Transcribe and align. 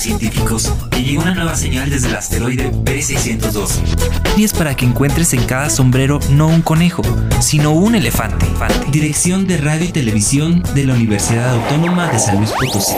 Científicos 0.00 0.72
que 0.90 1.02
llega 1.02 1.22
una 1.22 1.34
nueva 1.34 1.54
señal 1.54 1.90
desde 1.90 2.08
el 2.08 2.16
asteroide 2.16 2.72
B612. 2.72 4.36
Y 4.36 4.44
es 4.44 4.52
para 4.52 4.74
que 4.74 4.86
encuentres 4.86 5.32
en 5.34 5.44
cada 5.44 5.68
sombrero 5.70 6.18
no 6.30 6.48
un 6.48 6.62
conejo, 6.62 7.02
sino 7.40 7.72
un 7.72 7.94
elefante. 7.94 8.46
Dirección 8.90 9.46
de 9.46 9.58
Radio 9.58 9.86
y 9.86 9.92
Televisión 9.92 10.62
de 10.74 10.84
la 10.84 10.94
Universidad 10.94 11.54
Autónoma 11.54 12.08
de 12.08 12.18
San 12.18 12.38
Luis 12.38 12.52
Potosí. 12.52 12.94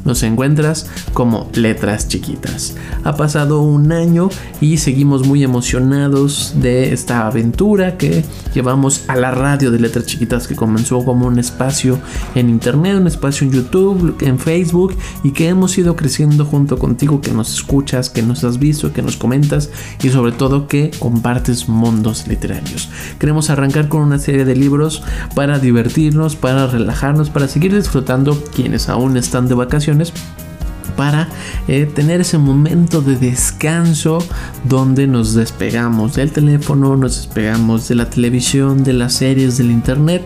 nos 0.06 0.24
encuentras 0.24 0.88
como 1.14 1.50
Letras 1.54 2.08
Chiquitas. 2.08 2.76
Ha 3.04 3.16
pasado 3.16 3.62
un 3.62 3.92
año 3.92 4.30
y 4.60 4.78
seguimos 4.78 5.26
muy 5.28 5.44
emocionados 5.44 6.54
de 6.56 6.94
esta 6.94 7.28
aventura 7.28 7.98
que 7.98 8.24
llevamos 8.54 9.04
a 9.08 9.16
la 9.16 9.32
radio 9.32 9.72
de 9.72 9.80
Letras 9.80 10.06
Chiquitas 10.06 10.48
que 10.48 10.56
comenzó 10.56 11.04
como 11.04 11.28
un 11.28 11.40
espacio 11.40 12.00
en 12.36 12.50
internet, 12.50 12.98
un 12.98 13.08
espacio 13.08 13.46
en 13.46 13.54
YouTube, 13.54 14.18
en 14.22 14.40
Facebook 14.40 14.96
y 15.24 15.32
que 15.32 15.50
hemos 15.50 15.78
ido 15.78 15.96
creciendo 15.96 16.46
junto 16.46 16.78
contigo, 16.78 17.22
que 17.22 17.32
nos 17.32 17.54
escuchas, 17.54 18.10
que 18.10 18.22
nos 18.22 18.44
has 18.44 18.60
visto, 18.60 18.94
que 18.94 19.02
nos 19.02 19.18
comentas 19.18 19.70
y 20.02 20.10
sobre 20.10 20.32
todo 20.32 20.68
que 20.68 20.92
compartes 21.00 21.70
mundos 21.70 22.28
literarios. 22.28 22.90
Queremos 23.20 23.50
arrancar 23.50 23.88
con 23.90 24.02
una 24.02 24.20
serie 24.20 24.46
de 24.46 24.56
libros 24.56 25.04
para 25.36 25.60
divertirnos, 25.60 26.36
para 26.36 26.68
relajarnos, 26.68 27.30
para 27.30 27.48
seguir 27.48 27.76
disfrutando 27.76 28.42
quienes 28.54 28.90
aún 28.90 29.18
están 29.18 29.41
de 29.48 29.56
vacaciones 29.56 30.14
para 31.02 31.28
eh, 31.68 31.88
tener 31.88 32.22
ese 32.22 32.38
momento 32.38 33.02
de 33.02 33.16
descanso 33.16 34.24
donde 34.66 35.08
nos 35.08 35.34
despegamos 35.34 36.14
del 36.14 36.32
teléfono, 36.32 36.96
nos 36.96 37.16
despegamos 37.16 37.88
de 37.88 37.96
la 37.96 38.08
televisión, 38.08 38.84
de 38.84 38.94
las 38.94 39.14
series, 39.14 39.58
del 39.58 39.72
internet 39.72 40.22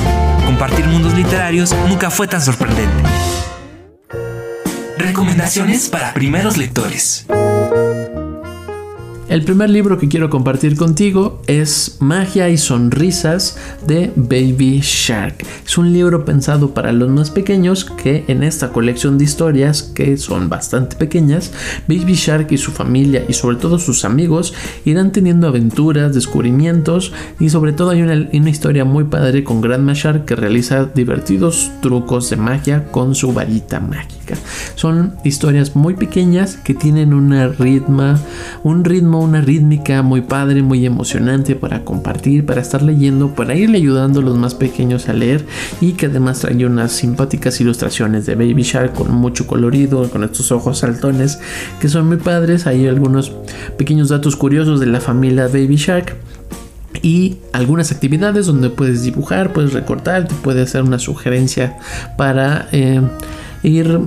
Compartir 0.45 0.85
mundos 0.85 1.13
literarios 1.13 1.75
nunca 1.87 2.09
fue 2.09 2.27
tan 2.27 2.41
sorprendente. 2.41 3.03
Recomendaciones 4.97 5.89
para 5.89 6.13
primeros 6.13 6.57
lectores. 6.57 7.25
El 9.31 9.45
primer 9.45 9.69
libro 9.69 9.97
que 9.97 10.09
quiero 10.09 10.29
compartir 10.29 10.75
contigo 10.75 11.41
es 11.47 11.95
Magia 12.01 12.49
y 12.49 12.57
Sonrisas 12.57 13.57
de 13.87 14.11
Baby 14.17 14.81
Shark. 14.83 15.45
Es 15.65 15.77
un 15.77 15.93
libro 15.93 16.25
pensado 16.25 16.73
para 16.73 16.91
los 16.91 17.09
más 17.09 17.31
pequeños 17.31 17.85
que 17.85 18.25
en 18.27 18.43
esta 18.43 18.73
colección 18.73 19.17
de 19.17 19.23
historias 19.23 19.83
que 19.83 20.17
son 20.17 20.49
bastante 20.49 20.97
pequeñas, 20.97 21.53
Baby 21.87 22.15
Shark 22.15 22.51
y 22.51 22.57
su 22.57 22.73
familia 22.73 23.23
y 23.25 23.31
sobre 23.31 23.55
todo 23.55 23.79
sus 23.79 24.03
amigos 24.03 24.53
irán 24.83 25.13
teniendo 25.13 25.47
aventuras, 25.47 26.13
descubrimientos 26.13 27.13
y 27.39 27.47
sobre 27.47 27.71
todo 27.71 27.91
hay 27.91 28.01
una, 28.01 28.27
una 28.33 28.49
historia 28.49 28.83
muy 28.83 29.05
padre 29.05 29.45
con 29.45 29.61
Grandma 29.61 29.93
Shark 29.93 30.25
que 30.25 30.35
realiza 30.35 30.89
divertidos 30.93 31.71
trucos 31.81 32.29
de 32.29 32.35
magia 32.35 32.91
con 32.91 33.15
su 33.15 33.31
varita 33.31 33.79
mágica. 33.79 34.35
Son 34.75 35.13
historias 35.23 35.73
muy 35.73 35.93
pequeñas 35.93 36.57
que 36.57 36.73
tienen 36.73 37.13
una 37.13 37.47
ritma, 37.47 38.19
un 38.63 38.83
ritmo 38.83 39.20
una 39.21 39.41
rítmica 39.41 40.01
muy 40.01 40.21
padre, 40.21 40.61
muy 40.61 40.85
emocionante 40.85 41.55
para 41.55 41.83
compartir, 41.83 42.45
para 42.45 42.61
estar 42.61 42.81
leyendo, 42.81 43.33
para 43.33 43.55
irle 43.55 43.77
ayudando 43.77 44.19
a 44.19 44.23
los 44.23 44.37
más 44.37 44.55
pequeños 44.55 45.09
a 45.09 45.13
leer 45.13 45.45
y 45.79 45.93
que 45.93 46.07
además 46.07 46.39
trae 46.39 46.65
unas 46.65 46.91
simpáticas 46.91 47.59
ilustraciones 47.61 48.25
de 48.25 48.35
Baby 48.35 48.63
Shark 48.63 48.93
con 48.93 49.13
mucho 49.13 49.47
colorido, 49.47 50.09
con 50.09 50.23
estos 50.23 50.51
ojos 50.51 50.79
saltones 50.79 51.39
que 51.79 51.89
son 51.89 52.07
muy 52.07 52.17
padres. 52.17 52.67
Hay 52.67 52.87
algunos 52.87 53.31
pequeños 53.77 54.09
datos 54.09 54.35
curiosos 54.35 54.79
de 54.79 54.87
la 54.87 54.99
familia 54.99 55.47
Baby 55.47 55.75
Shark 55.75 56.15
y 57.01 57.37
algunas 57.53 57.91
actividades 57.91 58.45
donde 58.45 58.69
puedes 58.69 59.03
dibujar, 59.03 59.53
puedes 59.53 59.73
recortar, 59.73 60.27
te 60.27 60.35
puede 60.35 60.61
hacer 60.61 60.83
una 60.83 60.99
sugerencia 60.99 61.77
para 62.17 62.67
eh, 62.71 63.01
ir 63.63 63.99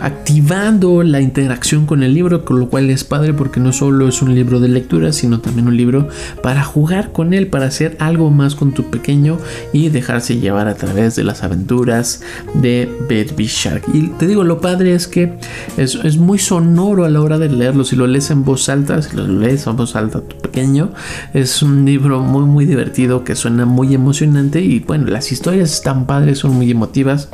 activando 0.00 1.02
la 1.02 1.20
interacción 1.20 1.86
con 1.86 2.02
el 2.02 2.14
libro, 2.14 2.44
con 2.44 2.60
lo 2.60 2.68
cual 2.68 2.90
es 2.90 3.04
padre 3.04 3.34
porque 3.34 3.60
no 3.60 3.72
solo 3.72 4.08
es 4.08 4.22
un 4.22 4.34
libro 4.34 4.60
de 4.60 4.68
lectura, 4.68 5.12
sino 5.12 5.40
también 5.40 5.68
un 5.68 5.76
libro 5.76 6.08
para 6.42 6.62
jugar 6.62 7.12
con 7.12 7.34
él, 7.34 7.48
para 7.48 7.66
hacer 7.66 7.96
algo 7.98 8.30
más 8.30 8.54
con 8.54 8.72
tu 8.72 8.90
pequeño 8.90 9.38
y 9.72 9.88
dejarse 9.88 10.38
llevar 10.38 10.68
a 10.68 10.74
través 10.74 11.16
de 11.16 11.24
las 11.24 11.42
aventuras 11.42 12.22
de 12.54 12.88
Baby 13.08 13.46
Shark. 13.46 13.84
Y 13.92 14.08
te 14.08 14.26
digo, 14.26 14.44
lo 14.44 14.60
padre 14.60 14.94
es 14.94 15.08
que 15.08 15.34
es, 15.76 15.96
es 15.96 16.16
muy 16.16 16.38
sonoro 16.38 17.04
a 17.04 17.10
la 17.10 17.20
hora 17.20 17.38
de 17.38 17.48
leerlo. 17.48 17.84
Si 17.84 17.96
lo 17.96 18.06
lees 18.06 18.30
en 18.30 18.44
voz 18.44 18.68
alta, 18.68 19.02
si 19.02 19.16
lo 19.16 19.26
lees 19.26 19.66
en 19.66 19.76
voz 19.76 19.96
alta 19.96 20.20
tu 20.20 20.36
pequeño, 20.36 20.90
es 21.34 21.62
un 21.62 21.84
libro 21.84 22.20
muy 22.20 22.44
muy 22.44 22.66
divertido 22.66 23.24
que 23.24 23.34
suena 23.34 23.66
muy 23.66 23.94
emocionante 23.94 24.60
y 24.60 24.80
bueno, 24.80 25.06
las 25.06 25.32
historias 25.32 25.72
están 25.72 26.06
padres, 26.06 26.38
son 26.38 26.54
muy 26.54 26.70
emotivas 26.70 27.28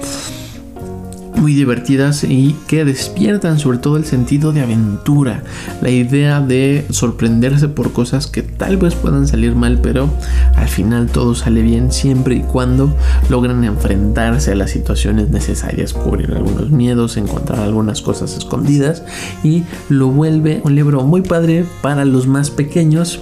muy 1.39 1.55
divertidas 1.55 2.25
y 2.25 2.57
que 2.67 2.85
despiertan 2.85 3.59
sobre 3.59 3.79
todo 3.79 3.97
el 3.97 4.05
sentido 4.05 4.53
de 4.53 4.61
aventura, 4.61 5.43
la 5.81 5.91
idea 5.91 6.41
de 6.41 6.85
sorprenderse 6.91 7.69
por 7.69 7.93
cosas 7.93 8.27
que 8.27 8.43
tal 8.43 8.77
vez 8.77 8.95
puedan 8.95 9.27
salir 9.29 9.55
mal, 9.55 9.81
pero 9.81 10.11
al 10.57 10.69
final 10.69 11.07
todo 11.07 11.35
sale 11.35 11.63
bien 11.63 11.93
siempre 11.93 12.37
y 12.37 12.41
cuando 12.41 12.95
logran 13.29 13.65
enfrentarse 13.65 14.53
a 14.53 14.57
las 14.57 14.71
situaciones 14.71 15.31
necesarias, 15.31 15.93
cubrir 15.93 16.33
algunos 16.33 16.71
miedos, 16.71 17.17
encontrar 17.17 17.61
algunas 17.61 18.03
cosas 18.03 18.37
escondidas 18.37 19.03
y 19.43 19.63
lo 19.89 20.09
vuelve 20.09 20.61
un 20.65 20.75
libro 20.75 21.03
muy 21.05 21.23
padre 21.23 21.65
para 21.83 22.05
los 22.05 22.27
más 22.27 22.51
pequeños 22.51 23.21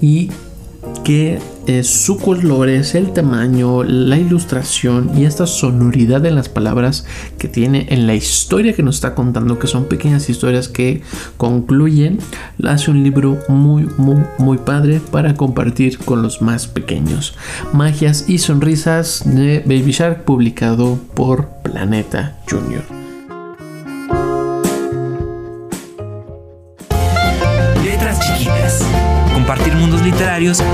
y 0.00 0.30
que 1.04 1.38
eh, 1.66 1.82
su 1.82 2.18
colores, 2.18 2.94
el 2.94 3.12
tamaño, 3.12 3.84
la 3.84 4.18
ilustración 4.18 5.16
y 5.16 5.24
esta 5.24 5.46
sonoridad 5.46 6.24
en 6.26 6.34
las 6.34 6.48
palabras 6.48 7.06
que 7.38 7.48
tiene 7.48 7.86
en 7.90 8.06
la 8.06 8.14
historia 8.14 8.74
que 8.74 8.82
nos 8.82 8.96
está 8.96 9.14
contando, 9.14 9.58
que 9.58 9.66
son 9.66 9.86
pequeñas 9.86 10.28
historias 10.28 10.68
que 10.68 11.02
concluyen, 11.36 12.18
hace 12.64 12.90
un 12.90 13.02
libro 13.02 13.38
muy, 13.48 13.88
muy, 13.96 14.22
muy 14.38 14.58
padre 14.58 15.00
para 15.10 15.34
compartir 15.34 15.98
con 15.98 16.22
los 16.22 16.42
más 16.42 16.66
pequeños. 16.66 17.34
Magias 17.72 18.28
y 18.28 18.38
sonrisas 18.38 19.22
de 19.24 19.60
Baby 19.60 19.92
Shark, 19.92 20.24
publicado 20.24 20.98
por 21.14 21.48
Planeta 21.62 22.38
Junior. 22.48 23.03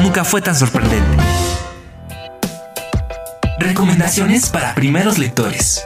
Nunca 0.02 0.24
fue 0.24 0.40
tan 0.40 0.54
sorprendente. 0.54 1.04
Recomendaciones 3.58 4.48
para 4.48 4.74
primeros 4.74 5.18
lectores. 5.18 5.84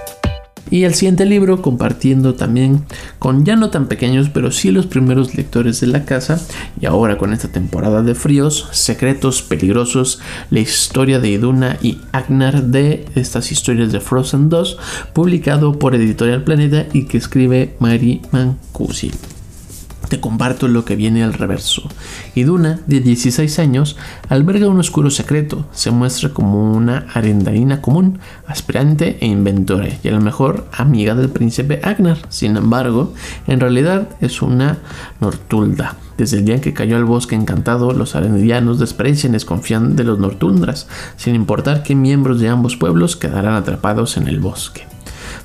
Y 0.71 0.85
el 0.85 0.95
siguiente 0.95 1.27
libro 1.27 1.61
compartiendo 1.61 2.35
también 2.35 2.85
con 3.19 3.45
ya 3.45 3.57
no 3.57 3.71
tan 3.71 3.87
pequeños, 3.87 4.31
pero 4.33 4.53
sí 4.53 4.71
los 4.71 4.87
primeros 4.87 5.35
lectores 5.35 5.81
de 5.81 5.89
la 5.89 6.05
casa. 6.05 6.41
Y 6.81 6.87
ahora 6.87 7.19
con 7.19 7.33
esta 7.33 7.49
temporada 7.49 8.03
de 8.03 8.15
fríos, 8.15 8.69
Secretos 8.71 9.43
Peligrosos, 9.43 10.21
la 10.51 10.61
historia 10.61 11.19
de 11.19 11.31
Iduna 11.31 11.77
y 11.83 11.99
Agnar 12.13 12.63
de 12.63 13.05
estas 13.17 13.51
historias 13.51 13.91
de 13.91 14.01
Frozen 14.01 14.51
2, 14.51 14.79
publicado 15.13 15.79
por 15.81 15.97
Editorial 15.97 16.45
Planeta 16.45 16.87
y 16.93 17.07
que 17.07 17.19
escribe 17.19 17.75
Mari 17.81 18.23
Mancusi. 18.31 19.11
Te 20.09 20.21
comparto 20.21 20.69
lo 20.69 20.85
que 20.85 20.97
viene 20.97 21.25
al 21.25 21.33
reverso. 21.33 21.89
Iduna, 22.35 22.81
de 22.87 23.01
16 23.01 23.59
años, 23.59 23.97
alberga 24.29 24.69
un 24.69 24.79
oscuro 24.79 25.11
secreto. 25.11 25.67
Se 25.73 25.91
muestra 25.91 26.31
como 26.31 26.73
una 26.73 27.07
arendarina 27.15 27.81
común, 27.81 28.19
aspirante 28.47 29.19
e 29.21 29.27
inventora, 29.27 29.89
y 30.03 30.09
a 30.09 30.13
lo 30.13 30.21
mejor 30.21 30.69
amiga 30.73 31.15
del 31.15 31.31
príncipe 31.31 31.81
Agnar. 31.83 32.19
Sin 32.29 32.57
embargo, 32.57 33.15
en 33.47 33.61
realidad 33.61 34.09
es 34.21 34.43
una 34.43 34.79
Nortulda. 35.21 35.97
Desde 36.17 36.39
el 36.39 36.45
día 36.45 36.57
en 36.57 36.61
que 36.61 36.75
cayó 36.75 36.97
al 36.97 37.05
bosque 37.05 37.35
encantado, 37.35 37.93
los 37.93 38.15
arendianos 38.15 38.79
desprecian 38.79 39.33
y 39.33 39.35
desconfían 39.35 39.97
de 39.97 40.05
los 40.05 40.19
Nortundras, 40.19 40.87
sin 41.17 41.35
importar 41.35 41.83
que 41.83 41.95
miembros 41.95 42.41
de 42.41 42.49
ambos 42.49 42.77
pueblos 42.77 43.17
quedarán 43.17 43.55
atrapados 43.55 44.17
en 44.17 44.29
el 44.29 44.39
bosque. 44.39 44.94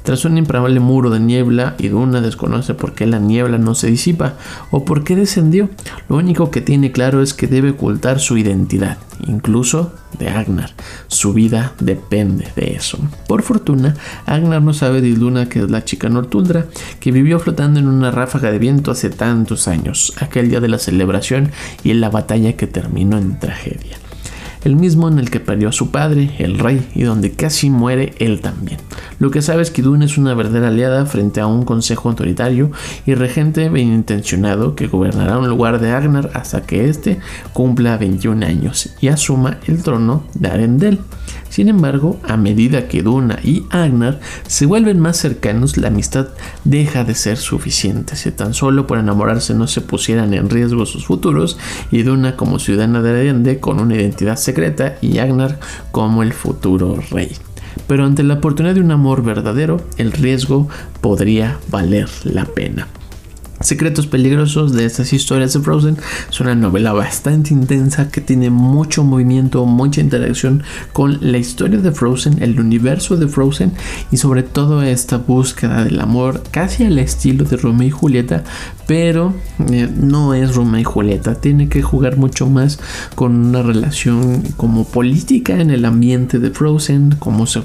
Tras 0.10 0.26
un 0.26 0.40
imparable 0.40 0.80
muro 0.80 1.12
de 1.12 1.20
niebla, 1.20 1.76
Iduna 1.78 2.20
desconoce 2.20 2.74
por 2.74 2.94
qué 2.94 3.06
la 3.06 3.20
niebla 3.20 3.60
no 3.60 3.76
se 3.76 3.92
disipa 3.92 4.34
o 4.72 4.84
por 4.84 5.04
qué 5.04 5.16
descendió. 5.16 5.70
Lo 6.10 6.16
único 6.16 6.50
que 6.50 6.62
tiene 6.62 6.92
claro 6.92 7.22
es 7.22 7.36
que 7.36 7.46
debe 7.46 7.70
ocultar 7.70 8.20
su 8.20 8.36
identidad, 8.36 8.98
incluso 9.28 9.94
de 10.18 10.30
Agnar. 10.30 10.72
Su 11.10 11.34
vida 11.34 11.74
depende 11.80 12.48
de 12.56 12.74
eso. 12.74 12.98
Por 13.28 13.44
fortuna, 13.44 13.94
Agnar 14.26 14.64
no 14.64 14.74
sabe 14.74 15.02
de 15.02 15.10
Iduna 15.10 15.48
que 15.48 15.60
es 15.60 15.70
la 15.70 15.86
chica 15.86 16.10
Nortuldra, 16.10 16.66
que 17.00 17.12
vivió 17.12 17.40
flotando 17.40 17.80
en 17.80 17.88
una 17.88 18.10
ráfaga 18.10 18.52
de 18.52 18.58
viento 18.58 18.90
hace 18.90 19.12
tantos 19.12 19.68
años, 19.68 20.14
aquel 20.20 20.50
día 20.50 20.60
de 20.60 20.70
la 20.70 20.80
celebración 20.80 21.52
y 21.84 21.92
en 21.92 22.02
la 22.02 22.10
batalla 22.10 22.54
que 22.54 22.66
terminó 22.66 23.20
en 23.20 23.38
tragedia 23.38 24.00
el 24.64 24.76
mismo 24.76 25.08
en 25.08 25.20
el 25.20 25.30
que 25.30 25.40
perdió 25.40 25.70
a 25.70 25.74
su 25.74 25.92
padre, 25.92 26.36
el 26.40 26.60
rey, 26.60 26.88
y 26.96 27.04
donde 27.04 27.32
casi 27.32 27.70
muere 27.70 28.14
él 28.20 28.42
también. 28.42 28.80
Lo 29.20 29.32
que 29.32 29.42
sabe 29.42 29.62
es 29.62 29.72
que 29.72 29.82
Iduna 29.82 30.06
es 30.06 30.18
una 30.18 30.34
verdadera 30.34 30.68
aliada 30.68 31.06
frente 31.06 31.42
a 31.42 31.48
un 31.48 31.64
consejo 31.64 32.10
autoritario 32.10 32.72
y 33.06 33.16
regente 33.16 33.70
bien 33.70 33.94
intencionado 33.94 34.76
que 34.76 34.88
gobernará 34.88 35.38
un 35.38 35.48
lugar 35.48 35.80
de 35.80 35.92
Agnar 35.92 36.32
hasta 36.34 36.62
que 36.62 36.90
éste 36.90 37.20
cumpla 37.54 37.98
21 37.98 38.46
años 38.46 38.96
y 39.02 39.08
asuma 39.08 39.60
el 39.68 39.84
trono 39.84 40.24
de 40.34 40.50
Arendel. 40.50 41.00
Sin 41.50 41.68
embargo, 41.68 42.20
a 42.28 42.38
medida 42.38 42.88
que 42.88 43.02
Duna 43.02 43.40
y 43.44 43.66
Agnar 43.72 44.20
se 44.48 44.66
vuelven 44.68 45.00
más 45.00 45.18
cercanos, 45.18 45.78
la 45.78 45.88
amistad 45.88 46.28
deja 46.64 47.04
de 47.04 47.16
ser 47.16 47.38
suficiente. 47.38 48.16
Si 48.16 48.32
tan 48.32 48.54
solo 48.54 48.86
por 48.86 49.00
enamorarse 49.00 49.56
no 49.56 49.68
se 49.68 49.82
pusieran 49.82 50.34
en 50.34 50.50
riesgo 50.50 50.86
sus 50.86 51.06
futuros, 51.06 51.58
y 51.92 52.04
Duna 52.04 52.36
como 52.36 52.60
ciudadana 52.60 53.02
de 53.02 53.10
Arende 53.10 53.60
con 53.60 53.80
una 53.80 53.96
identidad 53.96 54.38
secreta 54.50 54.98
y 55.01 55.19
Agnar 55.19 55.60
como 55.92 56.24
el 56.24 56.34
futuro 56.34 57.00
rey. 57.12 57.31
Pero 57.88 58.06
ante 58.06 58.24
la 58.24 58.36
oportunidad 58.36 58.75
de 58.75 58.81
un 58.81 58.92
amor 58.92 59.24
verdadero, 59.24 59.80
el 59.98 60.12
riesgo 60.12 60.68
podría 61.01 61.57
valer 61.69 62.10
la 62.24 62.46
pena. 62.46 62.88
Secretos 63.62 64.08
peligrosos 64.08 64.74
de 64.74 64.86
estas 64.86 65.12
historias 65.12 65.54
de 65.54 65.60
Frozen. 65.60 65.98
Es 66.30 66.40
una 66.40 66.56
novela 66.56 66.94
bastante 66.94 67.54
intensa 67.54 68.10
que 68.10 68.22
tiene 68.22 68.50
mucho 68.50 69.04
movimiento, 69.04 69.66
mucha 69.66 70.00
interacción 70.00 70.64
con 70.94 71.18
la 71.22 71.38
historia 71.38 71.80
de 71.80 71.92
Frozen, 71.92 72.42
el 72.42 72.58
universo 72.60 73.18
de 73.18 73.28
Frozen 73.28 73.74
y 74.12 74.18
sobre 74.18 74.44
todo 74.44 74.82
esta 74.82 75.18
búsqueda 75.18 75.84
del 75.84 76.00
amor 76.00 76.44
casi 76.52 76.86
al 76.86 77.00
estilo 77.00 77.44
de 77.44 77.58
Romeo 77.58 77.90
y 77.90 77.92
Julieta, 77.92 78.46
pero 78.88 79.34
eh, 79.70 79.90
no 79.94 80.34
es 80.34 80.56
Romeo 80.56 80.80
y 80.80 80.86
Julieta, 80.86 81.36
tiene 81.36 81.68
que 81.68 81.82
jugar 81.82 82.16
mucho 82.16 82.48
más 82.48 82.80
con 83.16 83.36
una 83.36 83.62
relación 83.62 84.42
como 84.56 84.86
política 84.86 85.60
en 85.60 85.70
el 85.70 85.84
ambiente 85.84 86.40
de 86.40 86.52
Frozen, 86.52 87.16
cómo 87.20 87.46
se, 87.46 87.62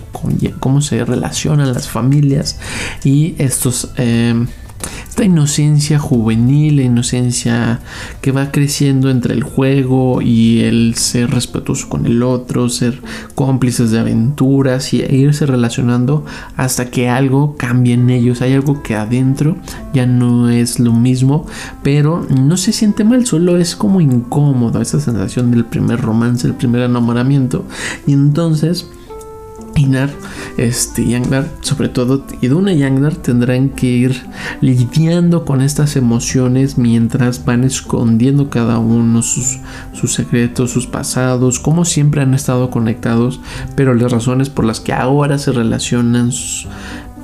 cómo 0.58 0.80
se 0.80 1.04
relacionan 1.04 1.72
las 1.72 1.88
familias 1.88 2.58
y 3.04 3.36
estos... 3.38 3.90
Eh, 3.96 4.44
esta 5.08 5.24
inocencia 5.24 5.98
juvenil, 5.98 6.76
la 6.76 6.82
inocencia 6.82 7.80
que 8.20 8.32
va 8.32 8.50
creciendo 8.50 9.10
entre 9.10 9.34
el 9.34 9.42
juego 9.42 10.20
y 10.22 10.60
el 10.60 10.94
ser 10.96 11.30
respetuoso 11.30 11.88
con 11.88 12.06
el 12.06 12.22
otro, 12.22 12.68
ser 12.68 13.00
cómplices 13.34 13.90
de 13.90 14.00
aventuras 14.00 14.92
y 14.92 15.02
irse 15.02 15.46
relacionando 15.46 16.24
hasta 16.56 16.90
que 16.90 17.08
algo 17.08 17.56
cambie 17.56 17.94
en 17.94 18.10
ellos. 18.10 18.42
Hay 18.42 18.54
algo 18.54 18.82
que 18.82 18.96
adentro 18.96 19.56
ya 19.92 20.06
no 20.06 20.48
es 20.48 20.80
lo 20.80 20.92
mismo, 20.92 21.46
pero 21.82 22.26
no 22.28 22.56
se 22.56 22.72
siente 22.72 23.04
mal, 23.04 23.26
solo 23.26 23.56
es 23.56 23.76
como 23.76 24.00
incómodo 24.00 24.80
esa 24.80 25.00
sensación 25.00 25.50
del 25.50 25.64
primer 25.64 26.00
romance, 26.00 26.46
el 26.46 26.54
primer 26.54 26.82
enamoramiento. 26.82 27.64
Y 28.06 28.12
entonces 28.12 28.86
Inar 29.76 30.10
este, 30.56 31.02
y 31.02 31.20
sobre 31.60 31.88
todo 31.88 32.24
Iduna 32.40 32.72
y 32.72 32.82
Angnar 32.84 33.16
tendrán 33.16 33.70
que 33.70 33.86
ir 33.86 34.22
lidiando 34.60 35.44
con 35.44 35.60
estas 35.60 35.96
emociones 35.96 36.78
mientras 36.78 37.44
van 37.44 37.64
escondiendo 37.64 38.50
cada 38.50 38.78
uno 38.78 39.22
sus, 39.22 39.58
sus 39.92 40.14
secretos, 40.14 40.70
sus 40.70 40.86
pasados, 40.86 41.58
como 41.58 41.84
siempre 41.84 42.22
han 42.22 42.34
estado 42.34 42.70
conectados, 42.70 43.40
pero 43.74 43.94
las 43.94 44.12
razones 44.12 44.48
por 44.48 44.64
las 44.64 44.80
que 44.80 44.92
ahora 44.92 45.38
se 45.38 45.52
relacionan 45.52 46.30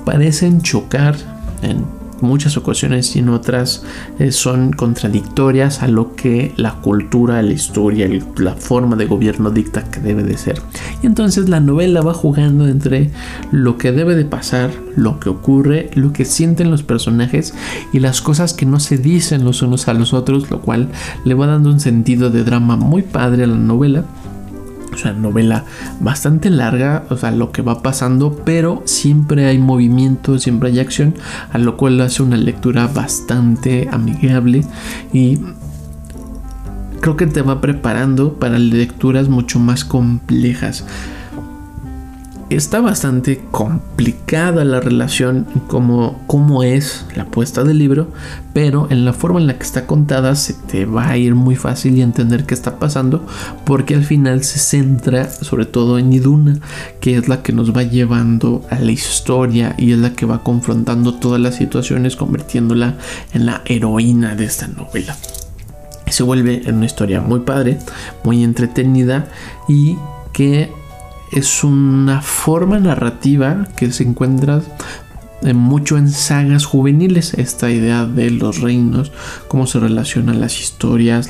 parecen 0.05 0.61
chocar 0.61 1.15
en 1.61 2.00
muchas 2.21 2.57
ocasiones 2.57 3.15
y 3.15 3.19
en 3.19 3.29
otras 3.29 3.83
eh, 4.19 4.31
son 4.31 4.71
contradictorias 4.71 5.81
a 5.81 5.87
lo 5.87 6.15
que 6.15 6.53
la 6.57 6.75
cultura, 6.75 7.41
la 7.41 7.51
historia, 7.51 8.09
la 8.37 8.55
forma 8.55 8.95
de 8.95 9.05
gobierno 9.05 9.51
dicta 9.51 9.83
que 9.89 9.99
debe 9.99 10.23
de 10.23 10.37
ser. 10.37 10.61
Y 11.01 11.07
entonces 11.07 11.49
la 11.49 11.59
novela 11.59 12.01
va 12.01 12.13
jugando 12.13 12.67
entre 12.67 13.11
lo 13.51 13.77
que 13.77 13.91
debe 13.91 14.15
de 14.15 14.25
pasar, 14.25 14.71
lo 14.95 15.19
que 15.19 15.29
ocurre, 15.29 15.89
lo 15.95 16.13
que 16.13 16.25
sienten 16.25 16.71
los 16.71 16.83
personajes 16.83 17.53
y 17.93 17.99
las 17.99 18.21
cosas 18.21 18.53
que 18.53 18.65
no 18.65 18.79
se 18.79 18.97
dicen 18.97 19.43
los 19.43 19.61
unos 19.61 19.87
a 19.87 19.93
los 19.93 20.13
otros, 20.13 20.49
lo 20.49 20.61
cual 20.61 20.89
le 21.25 21.33
va 21.33 21.47
dando 21.47 21.69
un 21.69 21.79
sentido 21.79 22.29
de 22.29 22.43
drama 22.43 22.75
muy 22.75 23.01
padre 23.01 23.43
a 23.43 23.47
la 23.47 23.57
novela 23.57 24.05
o 24.91 25.13
novela 25.13 25.65
bastante 25.99 26.49
larga, 26.49 27.05
o 27.09 27.17
sea, 27.17 27.31
lo 27.31 27.51
que 27.51 27.61
va 27.61 27.81
pasando, 27.81 28.41
pero 28.45 28.81
siempre 28.85 29.45
hay 29.45 29.57
movimiento, 29.57 30.39
siempre 30.39 30.69
hay 30.69 30.79
acción, 30.79 31.15
a 31.51 31.57
lo 31.57 31.77
cual 31.77 31.99
hace 32.01 32.23
una 32.23 32.37
lectura 32.37 32.87
bastante 32.87 33.87
amigable 33.91 34.65
y 35.13 35.39
creo 36.99 37.17
que 37.17 37.27
te 37.27 37.41
va 37.41 37.61
preparando 37.61 38.33
para 38.33 38.59
lecturas 38.59 39.27
mucho 39.27 39.59
más 39.59 39.83
complejas 39.85 40.85
está 42.55 42.81
bastante 42.81 43.41
complicada 43.51 44.65
la 44.65 44.79
relación 44.79 45.45
como, 45.67 46.21
como 46.27 46.63
es 46.63 47.05
la 47.15 47.25
puesta 47.25 47.63
del 47.63 47.77
libro, 47.77 48.09
pero 48.53 48.87
en 48.89 49.05
la 49.05 49.13
forma 49.13 49.39
en 49.39 49.47
la 49.47 49.57
que 49.57 49.63
está 49.63 49.87
contada 49.87 50.35
se 50.35 50.53
te 50.53 50.85
va 50.85 51.09
a 51.09 51.17
ir 51.17 51.35
muy 51.35 51.55
fácil 51.55 51.97
y 51.97 52.01
entender 52.01 52.45
qué 52.45 52.53
está 52.53 52.77
pasando, 52.77 53.25
porque 53.65 53.95
al 53.95 54.03
final 54.03 54.43
se 54.43 54.59
centra 54.59 55.29
sobre 55.29 55.65
todo 55.65 55.97
en 55.97 56.11
Iduna, 56.11 56.59
que 56.99 57.17
es 57.17 57.27
la 57.27 57.41
que 57.41 57.53
nos 57.53 57.75
va 57.75 57.83
llevando 57.83 58.65
a 58.69 58.79
la 58.79 58.91
historia 58.91 59.75
y 59.77 59.93
es 59.93 59.99
la 59.99 60.13
que 60.13 60.25
va 60.25 60.43
confrontando 60.43 61.15
todas 61.15 61.39
las 61.39 61.55
situaciones, 61.55 62.15
convirtiéndola 62.15 62.97
en 63.33 63.45
la 63.45 63.61
heroína 63.65 64.35
de 64.35 64.45
esta 64.45 64.67
novela. 64.67 65.15
Se 66.09 66.23
vuelve 66.23 66.63
en 66.65 66.75
una 66.75 66.85
historia 66.85 67.21
muy 67.21 67.39
padre, 67.39 67.79
muy 68.23 68.43
entretenida 68.43 69.29
y 69.69 69.95
que 70.33 70.80
es 71.31 71.63
una 71.63 72.21
forma 72.21 72.79
narrativa 72.79 73.67
que 73.75 73.91
se 73.91 74.03
encuentra 74.03 74.61
eh, 75.43 75.53
mucho 75.53 75.97
en 75.97 76.09
sagas 76.09 76.65
juveniles 76.65 77.33
esta 77.33 77.71
idea 77.71 78.05
de 78.05 78.29
los 78.29 78.61
reinos, 78.61 79.11
cómo 79.47 79.65
se 79.65 79.79
relacionan 79.79 80.39
las 80.39 80.59
historias, 80.59 81.29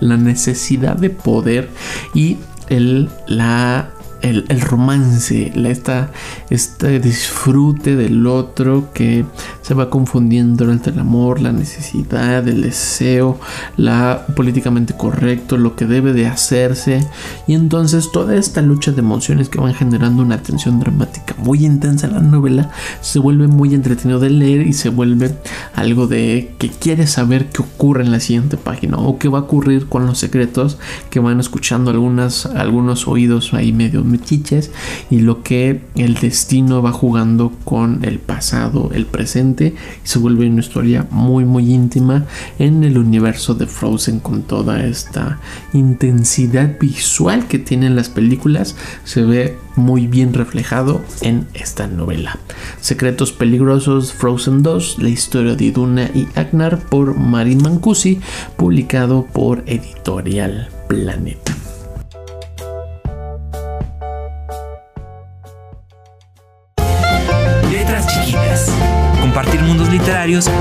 la, 0.00 0.16
necesidad 0.16 0.96
de 0.96 1.10
poder 1.10 1.68
y 2.14 2.36
el, 2.68 3.08
la 3.26 3.90
el, 4.22 4.60
romance, 4.60 5.52
la, 5.56 5.70
esta, 5.70 6.12
este 6.48 7.00
disfrute 7.00 7.96
del 7.96 8.26
otro 8.26 8.92
que 8.92 9.24
se 9.62 9.74
va 9.74 9.90
confundiendo 9.90 10.70
entre 10.70 10.92
el 10.92 10.98
amor, 10.98 11.40
la 11.40 11.52
necesidad, 11.52 12.46
el 12.46 12.62
deseo, 12.62 13.38
la 13.76 14.26
políticamente 14.34 14.94
correcto, 14.94 15.56
lo 15.56 15.76
que 15.76 15.86
debe 15.86 16.12
de 16.12 16.26
hacerse. 16.26 17.06
Y 17.46 17.54
entonces 17.54 18.10
toda 18.12 18.36
esta 18.36 18.60
lucha 18.60 18.92
de 18.92 19.00
emociones 19.00 19.48
que 19.48 19.60
van 19.60 19.74
generando 19.74 20.22
una 20.22 20.42
tensión 20.42 20.80
dramática 20.80 21.34
muy 21.38 21.64
intensa 21.64 22.06
en 22.06 22.14
la 22.14 22.20
novela 22.20 22.70
se 23.00 23.18
vuelve 23.18 23.46
muy 23.46 23.74
entretenido 23.74 24.18
de 24.18 24.30
leer 24.30 24.66
y 24.66 24.72
se 24.72 24.88
vuelve 24.88 25.34
algo 25.74 26.06
de 26.06 26.54
que 26.58 26.68
quieres 26.68 27.10
saber 27.10 27.50
qué 27.50 27.62
ocurre 27.62 28.04
en 28.04 28.10
la 28.10 28.20
siguiente 28.20 28.56
página 28.56 28.98
o 28.98 29.18
qué 29.18 29.28
va 29.28 29.38
a 29.38 29.42
ocurrir 29.42 29.88
con 29.88 30.06
los 30.06 30.18
secretos 30.18 30.78
que 31.10 31.20
van 31.20 31.40
escuchando 31.40 31.90
algunas, 31.90 32.46
algunos 32.46 33.06
oídos 33.06 33.54
ahí 33.54 33.72
medio 33.72 34.04
metiches 34.04 34.70
y 35.10 35.20
lo 35.20 35.42
que 35.42 35.82
el 35.94 36.14
destino 36.14 36.82
va 36.82 36.92
jugando 36.92 37.52
con 37.64 38.04
el 38.04 38.18
pasado, 38.18 38.90
el 38.92 39.06
presente 39.06 39.51
y 39.60 39.74
se 40.04 40.18
vuelve 40.18 40.48
una 40.48 40.60
historia 40.60 41.06
muy 41.10 41.44
muy 41.44 41.72
íntima 41.72 42.26
en 42.58 42.84
el 42.84 42.98
universo 42.98 43.54
de 43.54 43.66
Frozen 43.66 44.20
con 44.20 44.42
toda 44.42 44.84
esta 44.84 45.40
intensidad 45.72 46.78
visual 46.78 47.46
que 47.46 47.58
tienen 47.58 47.96
las 47.96 48.08
películas 48.08 48.76
se 49.04 49.22
ve 49.22 49.58
muy 49.76 50.06
bien 50.06 50.34
reflejado 50.34 51.02
en 51.20 51.46
esta 51.54 51.86
novela. 51.86 52.38
Secretos 52.80 53.32
peligrosos 53.32 54.12
Frozen 54.12 54.62
2, 54.62 54.98
la 55.00 55.08
historia 55.08 55.54
de 55.54 55.64
Iduna 55.64 56.10
y 56.14 56.28
Agnar 56.34 56.78
por 56.78 57.16
Marin 57.16 57.62
Mancusi, 57.62 58.20
publicado 58.56 59.26
por 59.32 59.62
Editorial 59.66 60.68
Planeta. 60.88 61.51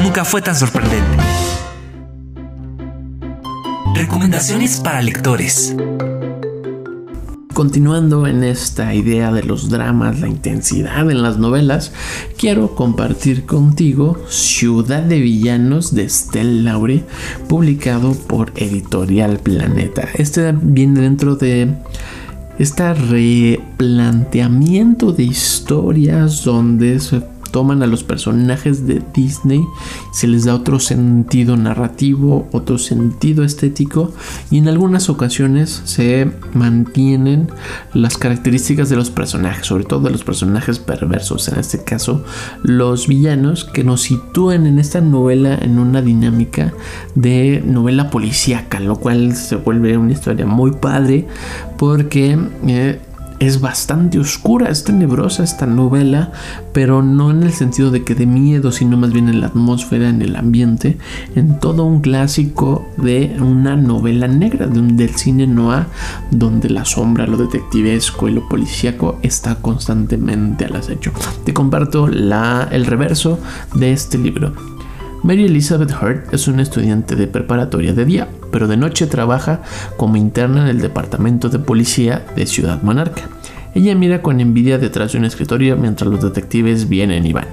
Nunca 0.03 0.25
fue 0.25 0.41
tan 0.41 0.55
sorprendente. 0.55 1.17
Recomendaciones 3.95 4.79
para 4.79 5.01
lectores. 5.01 5.75
Continuando 7.53 8.27
en 8.27 8.43
esta 8.43 8.93
idea 8.93 9.31
de 9.31 9.43
los 9.43 9.69
dramas, 9.69 10.19
la 10.19 10.27
intensidad 10.27 11.10
en 11.10 11.21
las 11.21 11.38
novelas, 11.38 11.93
quiero 12.38 12.75
compartir 12.75 13.45
contigo 13.45 14.17
Ciudad 14.29 15.03
de 15.03 15.19
Villanos 15.19 15.93
de 15.93 16.03
Estelle 16.03 16.63
Laure, 16.63 17.05
publicado 17.48 18.13
por 18.13 18.51
Editorial 18.55 19.39
Planeta. 19.39 20.07
Este 20.13 20.53
viene 20.53 21.01
dentro 21.01 21.36
de 21.36 21.75
este 22.57 22.93
replanteamiento 22.93 25.13
de 25.13 25.24
historias 25.24 26.43
donde 26.43 27.00
se 27.00 27.21
toman 27.51 27.84
a 27.84 27.88
los 27.88 28.03
personajes 28.03 28.88
de 28.88 29.01
Disney, 29.13 29.65
se 30.12 30.27
les 30.27 30.46
da 30.46 30.55
otro 30.55 30.79
sentido 30.79 31.58
narrativo, 31.58 32.48
otro 32.51 32.77
sentido 32.77 33.43
estético 33.43 34.12
y 34.50 34.58
en 34.58 34.67
algunas 34.67 35.10
ocasiones 35.10 35.81
se 35.86 36.31
mantienen 36.53 37.50
las 37.93 38.17
características 38.17 38.89
de 38.89 38.96
los 38.96 39.10
personajes, 39.10 39.65
sobre 39.65 39.84
todo 39.84 40.01
de 40.01 40.12
los 40.12 40.24
personajes 40.24 40.79
perversos, 40.79 41.48
en 41.50 41.60
este 41.60 41.84
caso 41.84 42.24
los 42.63 43.08
villanos 43.08 43.65
que 43.65 43.84
nos 43.84 44.01
sitúan 44.01 44.65
en 44.65 44.79
esta 44.79 45.01
novela 45.01 45.58
en 45.62 45.79
una 45.79 46.01
dinámica 46.01 46.74
de 47.15 47.62
novela 47.65 48.10
policíaca, 48.10 48.79
lo 48.79 48.96
cual 48.98 49.36
se 49.36 49.55
vuelve 49.55 49.98
una 49.98 50.13
historia 50.13 50.46
muy 50.46 50.72
padre 50.72 51.27
porque 51.77 52.38
eh, 52.67 53.00
es 53.41 53.60
bastante 53.60 54.19
oscura, 54.19 54.69
es 54.69 54.83
tenebrosa 54.83 55.43
esta 55.43 55.65
novela, 55.65 56.31
pero 56.74 57.01
no 57.01 57.31
en 57.31 57.41
el 57.41 57.51
sentido 57.51 57.89
de 57.89 58.03
que 58.03 58.13
de 58.13 58.27
miedo, 58.27 58.71
sino 58.71 58.98
más 58.98 59.12
bien 59.12 59.29
en 59.29 59.41
la 59.41 59.48
atmósfera, 59.48 60.10
en 60.10 60.21
el 60.21 60.36
ambiente, 60.36 61.00
en 61.36 61.60
todo 61.60 61.83
un 61.83 62.01
clásico 62.01 62.88
de 62.98 63.36
una 63.39 63.75
novela 63.75 64.27
negra, 64.27 64.67
del 64.67 65.15
cine 65.15 65.48
noir, 65.48 65.88
donde 66.29 66.69
la 66.69 66.86
sombra, 66.86 67.25
lo 67.25 67.36
detectivesco 67.36 68.29
y 68.29 68.33
lo 68.33 68.48
policíaco 68.48 69.17
está 69.24 69.55
constantemente 69.55 70.65
al 70.65 70.75
acecho. 70.75 71.12
Te 71.43 71.51
comparto 71.51 72.07
el 72.07 72.86
reverso 72.86 73.39
de 73.74 73.91
este 73.91 74.19
libro. 74.19 74.53
Mary 75.24 75.45
Elizabeth 75.45 75.91
Hurt 75.91 76.31
es 76.31 76.48
una 76.48 76.62
estudiante 76.62 77.15
de 77.15 77.25
preparatoria 77.25 77.93
de 77.93 78.05
día, 78.05 78.27
pero 78.51 78.67
de 78.67 78.77
noche 78.77 79.08
trabaja 79.08 79.62
como 79.98 80.17
interna 80.17 80.63
en 80.63 80.67
el 80.67 80.81
departamento 80.81 81.50
de 81.50 81.60
policía 81.60 82.25
de 82.36 82.46
Ciudad 82.46 82.81
Monarca. 82.81 83.29
Ella 83.74 83.96
mira 83.96 84.22
con 84.22 84.41
envidia 84.41 84.77
detrás 84.77 85.13
de 85.13 85.20
un 85.20 85.25
escritorio 85.25 85.77
mientras 85.77 86.10
los 86.10 86.22
detectives 86.22 86.89
vienen 86.89 87.25
y 87.25 87.34
van, 87.34 87.48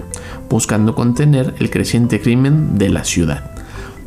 buscando 0.51 0.95
contener 0.95 1.55
el 1.61 1.71
creciente 1.71 2.21
crimen 2.21 2.77
de 2.77 2.89
la 2.89 3.05
ciudad. 3.05 3.53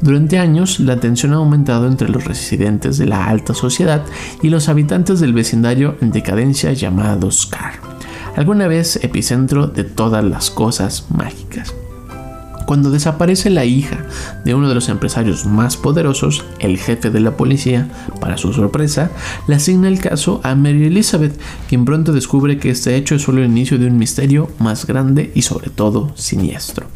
Durante 0.02 0.40
años, 0.40 0.80
la 0.80 1.00
tensión 1.00 1.34
ha 1.34 1.38
aumentado 1.38 1.88
entre 1.88 2.10
los 2.10 2.26
residentes 2.26 2.98
de 2.98 3.06
la 3.06 3.28
alta 3.28 3.54
sociedad 3.54 4.04
y 4.42 4.50
los 4.50 4.68
habitantes 4.68 5.20
del 5.20 5.34
vecindario 5.34 5.96
en 6.02 6.12
decadencia 6.12 6.74
llamados 6.74 7.46
Car, 7.46 7.74
alguna 8.36 8.68
vez 8.68 8.98
epicentro 9.04 9.68
de 9.68 9.84
todas 9.84 10.24
las 10.24 10.50
cosas 10.50 11.06
mágicas. 11.12 11.76
Cuando 12.72 12.90
desaparece 12.90 13.50
la 13.50 13.66
hija 13.66 14.06
de 14.46 14.56
uno 14.56 14.70
de 14.70 14.76
los 14.76 14.88
empresarios 14.88 15.46
más 15.46 15.76
poderosos, 15.76 16.46
el 16.60 16.78
jefe 16.78 17.10
de 17.10 17.20
la 17.20 17.36
policía, 17.36 17.90
para 18.22 18.38
su 18.38 18.54
sorpresa, 18.54 19.12
le 19.50 19.56
asigna 19.56 19.90
el 19.90 20.00
caso 20.00 20.40
a 20.46 20.56
Mary 20.56 20.86
Elizabeth, 20.86 21.38
quien 21.68 21.84
pronto 21.84 22.14
descubre 22.14 22.60
que 22.60 22.70
este 22.70 22.96
hecho 22.96 23.16
es 23.16 23.24
solo 23.24 23.42
el 23.42 23.52
inicio 23.52 23.78
de 23.78 23.88
un 23.88 23.98
misterio 23.98 24.50
más 24.58 24.88
grande 24.88 25.34
y 25.36 25.42
sobre 25.42 25.70
todo 25.70 26.14
siniestro. 26.16 26.88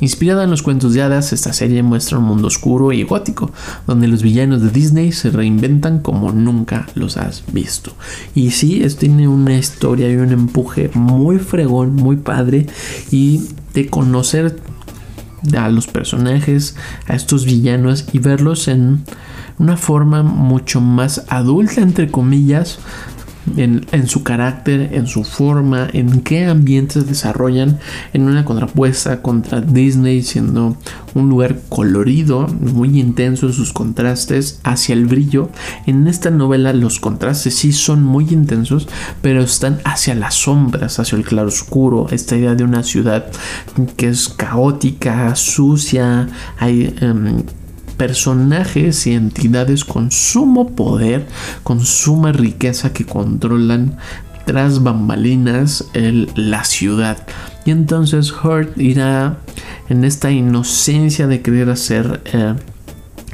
Inspirada 0.00 0.44
en 0.44 0.50
los 0.50 0.62
cuentos 0.62 0.94
de 0.94 1.02
hadas, 1.02 1.34
esta 1.34 1.52
serie 1.52 1.82
muestra 1.82 2.16
un 2.16 2.24
mundo 2.24 2.46
oscuro 2.46 2.90
y 2.90 3.02
gótico, 3.02 3.52
donde 3.86 4.08
los 4.08 4.22
villanos 4.22 4.62
de 4.62 4.70
Disney 4.70 5.12
se 5.12 5.28
reinventan 5.28 5.98
como 5.98 6.32
nunca 6.32 6.86
los 6.94 7.18
has 7.18 7.44
visto. 7.52 7.92
Y 8.34 8.52
sí, 8.52 8.82
esto 8.82 9.00
tiene 9.00 9.28
una 9.28 9.58
historia 9.58 10.10
y 10.10 10.16
un 10.16 10.32
empuje 10.32 10.90
muy 10.94 11.38
fregón, 11.38 11.94
muy 11.94 12.16
padre, 12.16 12.68
y 13.10 13.42
de 13.74 13.86
conocer 13.86 14.56
a 15.56 15.68
los 15.68 15.86
personajes, 15.86 16.76
a 17.06 17.14
estos 17.14 17.44
villanos 17.44 18.06
y 18.12 18.18
verlos 18.18 18.68
en 18.68 19.04
una 19.58 19.76
forma 19.76 20.22
mucho 20.22 20.80
más 20.80 21.24
adulta, 21.28 21.82
entre 21.82 22.10
comillas, 22.10 22.78
en, 23.56 24.06
su 24.06 24.22
carácter, 24.22 24.90
en 24.92 25.06
su 25.06 25.24
forma, 25.24 25.88
en 25.92 26.20
qué 26.20 26.46
ambientes 26.46 27.06
desarrollan 27.06 27.78
en 28.12 28.22
una 28.22 28.44
contrapuesta 28.44 29.22
contra 29.22 29.60
Disney, 29.60 30.22
siendo 30.22 30.76
un 31.14 31.28
lugar 31.28 31.60
colorido, 31.68 32.46
muy 32.48 33.00
intenso 33.00 33.46
en 33.46 33.52
sus 33.52 33.72
contrastes 33.72 34.60
hacia 34.62 34.92
el 34.94 35.06
brillo. 35.06 35.50
En 35.86 36.06
esta 36.06 36.30
novela 36.30 36.72
los 36.72 37.00
contrastes 37.00 37.54
sí 37.54 37.72
son 37.72 38.04
muy 38.04 38.28
intensos, 38.30 38.88
pero 39.22 39.42
están 39.42 39.80
hacia 39.84 40.14
las 40.14 40.34
sombras, 40.34 40.98
hacia 40.98 41.16
el 41.16 41.24
claroscuro, 41.24 42.08
esta 42.10 42.36
idea 42.36 42.54
de 42.54 42.64
una 42.64 42.82
ciudad 42.82 43.26
que 43.96 44.08
es 44.08 44.28
caótica, 44.28 45.34
sucia, 45.34 46.28
hay... 46.58 46.94
Em, 47.00 47.42
personajes 48.00 49.06
y 49.06 49.12
entidades 49.12 49.84
con 49.84 50.10
sumo 50.10 50.70
poder, 50.70 51.26
con 51.62 51.84
suma 51.84 52.32
riqueza 52.32 52.94
que 52.94 53.04
controlan 53.04 53.98
tras 54.46 54.82
bambalinas 54.82 55.84
la 55.92 56.64
ciudad. 56.64 57.18
Y 57.66 57.72
entonces 57.72 58.32
Hurt 58.32 58.78
irá 58.78 59.36
en 59.90 60.04
esta 60.04 60.30
inocencia 60.30 61.26
de 61.26 61.42
querer 61.42 61.68
hacer 61.68 62.22
eh, 62.32 62.54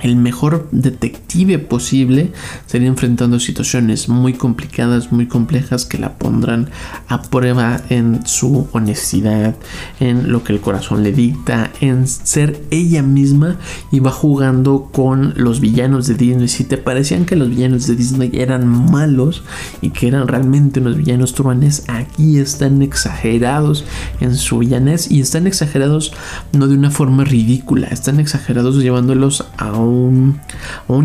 el 0.02 0.16
mejor 0.16 0.68
detective 0.72 1.58
posible 1.58 2.32
sería 2.66 2.88
enfrentando 2.88 3.40
situaciones 3.40 4.08
muy 4.08 4.34
complicadas, 4.34 5.10
muy 5.12 5.26
complejas 5.26 5.86
que 5.86 5.98
la 5.98 6.18
pondrán 6.18 6.70
a 7.08 7.22
prueba 7.22 7.80
en 7.88 8.26
su 8.26 8.68
honestidad, 8.72 9.56
en 10.00 10.30
lo 10.30 10.44
que 10.44 10.52
el 10.52 10.60
corazón 10.60 11.02
le 11.02 11.12
dicta, 11.12 11.70
en 11.80 12.06
ser 12.06 12.62
ella 12.70 13.02
misma 13.02 13.56
y 13.90 14.00
va 14.00 14.10
jugando 14.10 14.90
con 14.92 15.32
los 15.36 15.60
villanos 15.60 16.06
de 16.06 16.14
Disney. 16.14 16.48
Si 16.48 16.64
te 16.64 16.76
parecían 16.76 17.24
que 17.24 17.36
los 17.36 17.48
villanos 17.48 17.86
de 17.86 17.96
Disney 17.96 18.30
eran 18.34 18.66
malos 18.66 19.44
y 19.80 19.90
que 19.90 20.08
eran 20.08 20.28
realmente 20.28 20.80
unos 20.80 20.96
villanos 20.96 21.34
truanes, 21.34 21.84
aquí 21.88 22.38
están 22.38 22.82
exagerados 22.82 23.84
en 24.20 24.34
su 24.36 24.58
villanés 24.58 25.10
y 25.10 25.20
están 25.20 25.46
exagerados 25.46 26.12
no 26.52 26.66
de 26.66 26.74
una 26.74 26.90
forma 26.90 27.24
ridícula, 27.24 27.88
están 27.88 28.20
exagerados 28.20 28.76
llevándolos 28.76 29.46
a 29.56 29.72
un, 29.88 30.40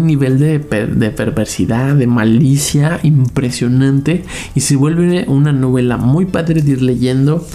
nivel 0.05 0.39
de, 0.39 0.59
perversidad, 0.59 1.95
de 1.95 2.07
malicia 2.07 3.00
impresionante. 3.03 4.23
Y 4.55 4.61
se 4.61 4.75
vuelve 4.75 5.25
una 5.27 5.51
novela 5.51 5.97
muy 5.97 6.25
padre 6.25 6.61
de 6.61 6.71
ir 6.71 6.81
leyendo 6.81 7.45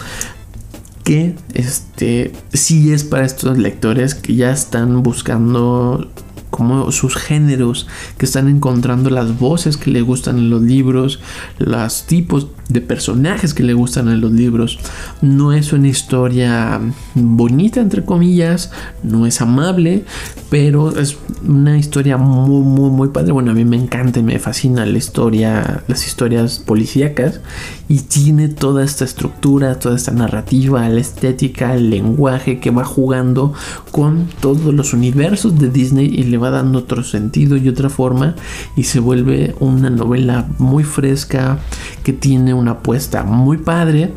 que 1.05 1.37
este 1.55 2.33
sí 2.53 2.93
es 2.93 3.05
para 3.05 3.25
estos 3.25 3.59
lectores 3.59 4.15
que 4.15 4.35
ya 4.35 4.51
están 4.51 5.05
buscando 5.05 6.11
como 6.57 6.91
sus 6.91 7.17
géneros, 7.17 7.87
que 8.17 8.25
están 8.25 8.49
encontrando 8.49 9.11
las 9.11 9.39
voces 9.39 9.77
que 9.77 9.91
le 9.91 10.01
gustan 10.01 10.39
en 10.39 10.49
los 10.49 10.63
libros, 10.63 11.21
los 11.59 12.07
tipos 12.07 12.49
de 12.71 12.81
personajes 12.81 13.53
que 13.55 13.63
le 13.63 13.75
gustan 13.75 14.09
en 14.09 14.21
los 14.21 14.33
libros. 14.33 14.79
No 15.21 15.53
es 15.53 15.73
una 15.73 15.89
historia 15.89 16.81
bonita, 17.15 17.81
entre 17.81 18.05
comillas, 18.05 18.73
no 19.03 19.27
es 19.27 19.41
amable, 19.41 20.05
pero 20.51 20.97
es 20.99 21.19
una 21.47 21.77
historia 21.77 22.17
muy, 22.17 22.63
muy, 22.63 22.91
muy 22.91 23.09
padre. 23.09 23.33
Bueno, 23.33 23.51
a 23.51 23.55
mí 23.55 23.65
me 23.65 23.77
encanta 23.77 24.21
y 24.21 24.23
me 24.23 24.39
fascina 24.39 24.87
la 24.87 24.97
historia, 24.97 25.85
las 25.89 26.07
historias 26.07 26.59
policíacas 26.59 27.41
y 27.89 28.01
tiene 28.01 28.49
toda 28.49 28.83
esta 28.83 29.05
estructura, 29.05 29.79
toda 29.79 29.97
esta 29.97 30.13
narrativa, 30.13 30.89
la 30.89 31.01
estética, 31.01 31.75
el 31.75 31.91
lenguaje 31.91 32.59
que 32.59 32.71
va 32.71 32.85
jugando 32.85 33.53
con 33.93 34.27
todos 34.41 34.75
los 34.75 34.93
universos 34.93 35.59
de 35.59 35.71
Disney 35.71 36.07
y 36.07 36.25
le 36.25 36.39
dando 36.51 36.81
otro 36.81 37.03
sentido 37.03 37.57
y 37.57 37.69
otra 37.69 37.89
forma 37.89 38.35
y 38.77 38.85
se 38.85 39.01
vuelve 39.01 39.55
una 39.61 39.91
novela 39.91 40.47
muy 40.59 40.85
fresca 40.85 41.59
que 42.03 42.13
tiene 42.13 42.55
una 42.55 42.73
apuesta 42.73 43.25
muy 43.25 43.59
padre 43.59 44.13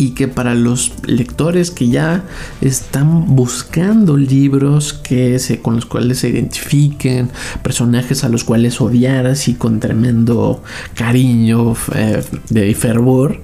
y 0.00 0.12
que 0.12 0.28
para 0.28 0.54
los 0.54 0.92
lectores 1.04 1.70
que 1.70 1.88
ya 1.88 2.24
están 2.62 3.36
buscando 3.36 4.16
libros 4.16 4.94
que 4.94 5.38
se, 5.38 5.60
con 5.60 5.76
los 5.76 5.84
cuales 5.84 6.20
se 6.20 6.30
identifiquen, 6.30 7.28
personajes 7.62 8.24
a 8.24 8.30
los 8.30 8.42
cuales 8.42 8.80
odiar 8.80 9.26
así 9.26 9.52
con 9.52 9.78
tremendo 9.78 10.62
cariño 10.94 11.74
eh, 11.94 12.24
de 12.48 12.74
fervor, 12.74 13.42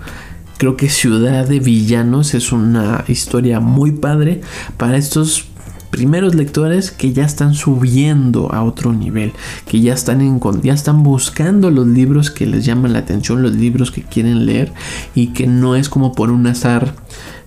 creo 0.57 0.79
que 0.79 0.89
Ciudad 0.89 1.47
de 1.47 1.61
Villanos 1.61 2.33
es 2.33 2.51
una 2.53 3.05
historia 3.07 3.61
muy 3.61 3.93
padre 3.93 4.41
para 4.79 4.97
estos 4.97 5.45
primeros 5.91 6.35
lectores 6.35 6.91
que 6.91 7.13
ya 7.13 7.25
están 7.25 7.55
subiendo 7.55 8.53
a 8.53 8.63
otro 8.63 8.93
nivel, 8.93 9.33
que 9.67 9.81
ya 9.81 9.95
están, 9.95 10.21
en, 10.21 10.41
ya 10.63 10.75
están 10.75 11.03
buscando 11.03 11.71
los 11.71 11.87
libros 11.87 12.31
que 12.31 12.47
les 12.47 12.65
llaman 12.65 12.93
la 12.93 13.01
atención, 13.01 13.43
los 13.43 13.55
libros 13.55 13.91
que 13.91 14.03
quieren 14.03 14.47
leer 14.47 14.73
y 15.15 15.29
que 15.29 15.47
no 15.47 15.77
es 15.77 15.89
como 15.89 16.13
por 16.13 16.31
un 16.31 16.47
azar 16.47 16.95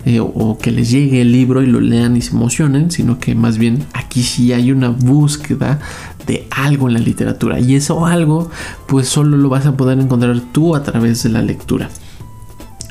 eh, 0.06 0.20
o 0.22 0.58
que 0.58 0.72
les 0.72 0.90
llegue 0.90 1.22
el 1.22 1.32
libro 1.32 1.62
y 1.62 1.66
lo 1.66 1.82
lean 1.82 2.16
y 2.16 2.22
se 2.22 2.32
emocionen, 2.32 2.90
sino 2.90 3.20
que 3.20 3.36
más 3.36 3.58
bien 3.58 3.86
aquí 3.94 4.24
sí 4.24 4.54
hay 4.54 4.72
una 4.72 4.90
búsqueda 4.90 5.80
de 6.26 6.48
algo 6.52 6.88
en 6.88 6.94
la 6.94 7.00
literatura 7.00 7.60
y 7.60 7.76
eso 7.76 8.06
algo 8.06 8.50
pues 8.88 9.10
solo 9.10 9.36
lo 9.36 9.50
vas 9.50 9.66
a 9.66 9.76
poder 9.76 10.00
encontrar 10.00 10.40
tú 10.52 10.76
a 10.76 10.84
través 10.84 11.24
de 11.24 11.30
la 11.30 11.42
lectura. 11.42 11.90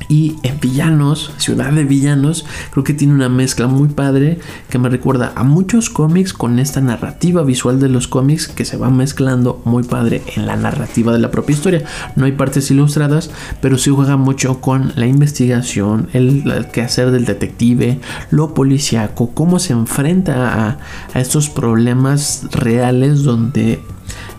Y 0.09 0.37
en 0.43 0.59
Villanos, 0.59 1.33
Ciudad 1.37 1.73
de 1.73 1.85
Villanos, 1.85 2.47
creo 2.71 2.83
que 2.83 2.95
tiene 2.95 3.15
una 3.15 3.29
mezcla 3.29 3.67
muy 3.67 3.89
padre 3.89 4.39
que 4.71 4.79
me 4.79 4.89
recuerda 4.89 5.33
a 5.35 5.45
muchos 5.45 5.91
cómics 5.91 6.33
con 6.33 6.59
esta 6.59 6.81
narrativa 6.81 7.43
visual 7.43 7.79
de 7.79 7.89
los 7.89 8.09
cómics 8.09 8.49
que 8.49 8.65
se 8.65 8.79
va 8.79 8.89
mezclando 8.91 9.61
muy 9.65 9.83
padre 9.83 10.23
en 10.37 10.47
la 10.47 10.57
narrativa 10.57 11.13
de 11.13 11.19
la 11.19 11.31
propia 11.31 11.55
historia. 11.55 11.85
No 12.17 12.25
hay 12.25 12.33
partes 12.33 12.71
ilustradas, 12.71 13.31
pero 13.61 13.77
sí 13.77 13.91
juega 13.91 14.17
mucho 14.17 14.61
con 14.61 14.93
la 14.97 15.07
investigación, 15.07 16.09
el, 16.13 16.67
quehacer 16.73 17.11
del 17.11 17.27
detective, 17.27 18.01
lo 18.31 18.55
policíaco, 18.55 19.31
cómo 19.35 19.59
se 19.59 19.73
enfrenta 19.73 20.69
a, 20.69 20.79
a 21.13 21.21
estos 21.21 21.51
problemas 21.51 22.47
reales 22.53 23.23
donde 23.25 23.83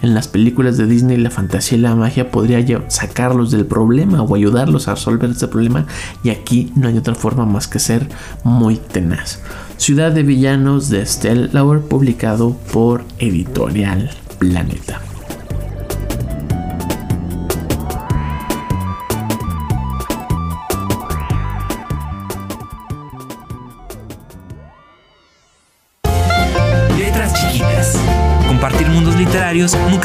en 0.01 0.13
las 0.13 0.27
películas 0.27 0.77
de 0.77 0.85
Disney 0.85 1.17
la 1.17 1.29
fantasía 1.29 1.77
y 1.77 1.81
la 1.81 1.95
magia 1.95 2.31
podría 2.31 2.59
sacarlos 2.89 3.51
del 3.51 3.65
problema 3.65 4.21
o 4.21 4.35
ayudarlos 4.35 4.87
a 4.87 4.95
resolver 4.95 5.29
este 5.29 5.47
problema 5.47 5.85
y 6.23 6.29
aquí 6.29 6.71
no 6.75 6.87
hay 6.87 6.97
otra 6.97 7.15
forma 7.15 7.45
más 7.45 7.67
que 7.67 7.79
ser 7.79 8.07
muy 8.43 8.77
tenaz. 8.77 9.39
Ciudad 9.77 10.11
de 10.11 10.23
Villanos 10.23 10.89
de 10.89 11.01
Estelle 11.01 11.49
Lauer 11.51 11.81
publicado 11.81 12.55
por 12.71 13.03
Editorial 13.17 14.09
Planeta. 14.37 15.08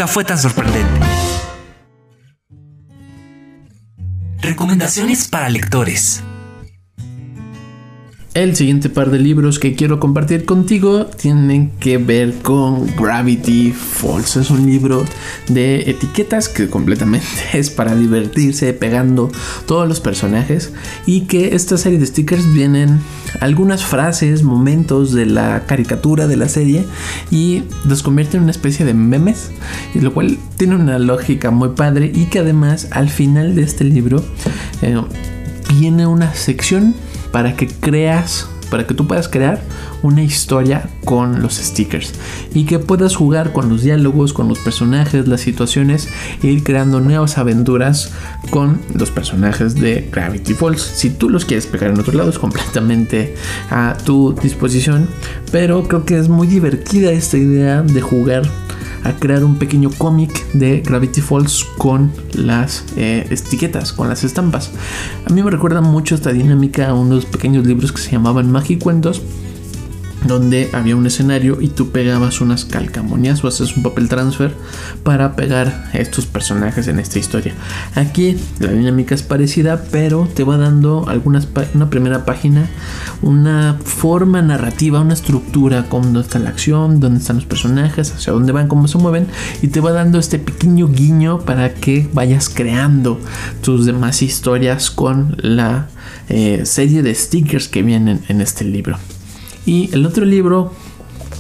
Fue 0.07 0.25
tan 0.25 0.39
sorprendente. 0.39 1.01
Recomendaciones 4.41 5.29
para 5.29 5.49
lectores. 5.49 6.23
El 8.35 8.57
siguiente 8.57 8.89
par 8.89 9.11
de 9.11 9.21
libros 9.21 9.61
que 9.61 9.77
quiero 9.77 10.01
compartir 10.01 10.45
contigo 10.45 11.07
tienen 11.07 11.71
que 11.79 11.99
ver 11.99 12.35
con 12.43 12.85
Gravity 12.97 13.71
Falls. 13.73 14.35
Es 14.35 14.51
un 14.51 14.67
libro 14.67 15.05
de 15.49 15.89
etiquetas 15.89 16.49
que 16.49 16.69
completamente 16.69 17.29
es 17.53 17.71
para 17.71 17.95
divertirse 17.95 18.73
pegando 18.73 19.31
todos 19.67 19.87
los 19.87 20.01
personajes 20.01 20.73
y 21.07 21.23
que 21.23 21.55
esta 21.55 21.79
serie 21.79 22.01
de 22.01 22.07
stickers 22.07 22.53
vienen 22.53 22.99
algunas 23.41 23.85
frases, 23.85 24.43
momentos 24.43 25.13
de 25.13 25.27
la 25.27 25.65
caricatura 25.67 26.27
de 26.27 26.37
la 26.37 26.49
serie 26.49 26.85
y 27.31 27.65
los 27.85 28.03
convierte 28.03 28.37
en 28.37 28.45
una 28.45 28.53
especie 28.53 28.85
de 28.85 28.95
memes, 28.95 29.51
lo 29.95 30.13
cual 30.13 30.39
tiene 30.57 30.77
una 30.77 30.99
lógica 30.99 31.51
muy 31.51 31.71
padre 31.71 32.11
y 32.15 32.27
que 32.27 32.41
además 32.41 32.89
al 32.91 33.09
final 33.09 33.55
de 33.55 33.63
este 33.63 33.85
libro 33.85 34.25
eh, 34.83 35.01
viene 35.79 36.07
una 36.07 36.35
sección 36.35 36.95
para 37.33 37.57
que 37.57 37.67
creas, 37.67 38.49
para 38.75 38.89
que 38.89 38.95
tú 38.95 39.07
puedas 39.07 39.29
crear 39.29 39.63
una 40.03 40.25
historia 40.25 40.89
con 41.05 41.41
los 41.41 41.55
stickers 41.59 42.13
y 42.55 42.65
que 42.65 42.81
puedas 42.81 43.15
jugar 43.15 43.53
con 43.53 43.69
los 43.69 43.83
diálogos, 43.83 44.33
con 44.33 44.49
los 44.49 44.59
personajes, 44.59 45.29
las 45.29 45.43
situaciones 45.43 46.09
e 46.43 46.49
ir 46.49 46.65
creando 46.65 46.99
nuevas 46.99 47.39
aventuras 47.39 48.11
con 48.51 48.81
los 48.93 49.13
personajes 49.13 49.77
de 49.77 50.09
Gravity 50.11 50.55
Falls. 50.55 50.83
Si 50.83 51.11
tú 51.11 51.31
los 51.31 51.45
quieres 51.45 51.69
pegar 51.69 51.93
en 51.93 52.01
otro 52.01 52.15
lado 52.15 52.31
es 52.31 52.39
completamente 52.41 53.37
a 53.71 53.97
tu 54.05 54.35
disposición, 54.43 55.09
pero 55.53 55.85
creo 55.85 56.05
que 56.05 56.19
es 56.19 56.29
muy 56.29 56.49
divertida 56.49 57.13
esta 57.13 57.37
idea 57.37 57.83
de 57.83 58.01
jugar 58.01 58.43
a 59.05 59.13
crear 59.13 59.45
un 59.45 59.57
pequeño 59.57 59.91
cómic 59.97 60.53
de 60.53 60.81
Gravity 60.81 61.21
Falls 61.21 61.65
con 61.79 62.13
las 62.33 62.85
eh, 62.97 63.27
etiquetas, 63.31 63.93
con 63.93 64.09
las 64.09 64.25
estampas. 64.25 64.71
A 65.27 65.33
mí 65.33 65.43
me 65.43 65.51
recuerda 65.51 65.81
mucho 65.81 66.15
esta 66.15 66.33
dinámica 66.33 66.89
a 66.89 66.95
unos 66.95 67.27
pequeños 67.27 67.67
libros 67.67 67.93
que 67.93 68.01
se 68.01 68.11
llamaban 68.11 68.51
Magicuentos 68.51 69.23
donde 70.25 70.71
había 70.73 70.97
un 70.97 71.07
escenario 71.07 71.61
y 71.61 71.69
tú 71.69 71.91
pegabas 71.91 72.41
unas 72.41 72.65
calcamonías 72.65 73.45
o 73.45 73.49
haces 73.49 73.77
un 73.77 73.83
papel 73.83 74.09
transfer 74.09 74.55
para 75.03 75.37
pegar 75.37 75.91
estos 75.93 76.27
personajes 76.27 76.89
en 76.89 76.99
esta 76.99 77.19
historia. 77.19 77.55
Aquí 77.95 78.37
la 78.59 78.73
dinámica 78.73 79.15
es 79.15 79.23
parecida, 79.23 79.85
pero 79.91 80.29
te 80.35 80.45
va 80.45 80.57
dando 80.57 81.09
algunas 81.09 81.49
una 81.75 81.91
primera 81.91 82.25
página, 82.25 82.69
una 83.23 83.79
forma 83.85 84.43
narrativa, 84.43 85.01
una 85.01 85.15
estructura, 85.15 85.89
con 85.89 86.03
dónde 86.03 86.21
está 86.21 86.39
la 86.39 86.51
acción, 86.51 87.01
dónde 87.01 87.21
están 87.21 87.37
los 87.37 87.47
personajes, 87.47 88.13
hacia 88.13 88.33
dónde 88.33 88.53
van, 88.53 88.69
cómo 88.69 88.89
se 88.89 88.99
mueven 88.99 89.27
y 89.63 89.69
te 89.69 89.81
va 89.81 89.93
dando 89.93 90.19
este 90.19 90.39
pequeño 90.39 90.89
guiño 90.89 91.41
para 91.41 91.75
que 91.75 92.09
vayas 92.13 92.49
creando 92.49 93.21
tus 93.63 93.87
demás 93.87 94.23
historias 94.23 94.91
con 94.91 95.37
la 95.41 95.89
eh, 96.29 96.63
serie 96.65 97.03
de 97.03 97.15
stickers 97.15 97.69
que 97.69 97.83
vienen 97.83 98.23
en 98.29 98.41
este 98.41 98.65
libro. 98.65 98.99
Y 99.67 99.91
el 99.93 100.07
otro 100.07 100.25
libro, 100.25 100.73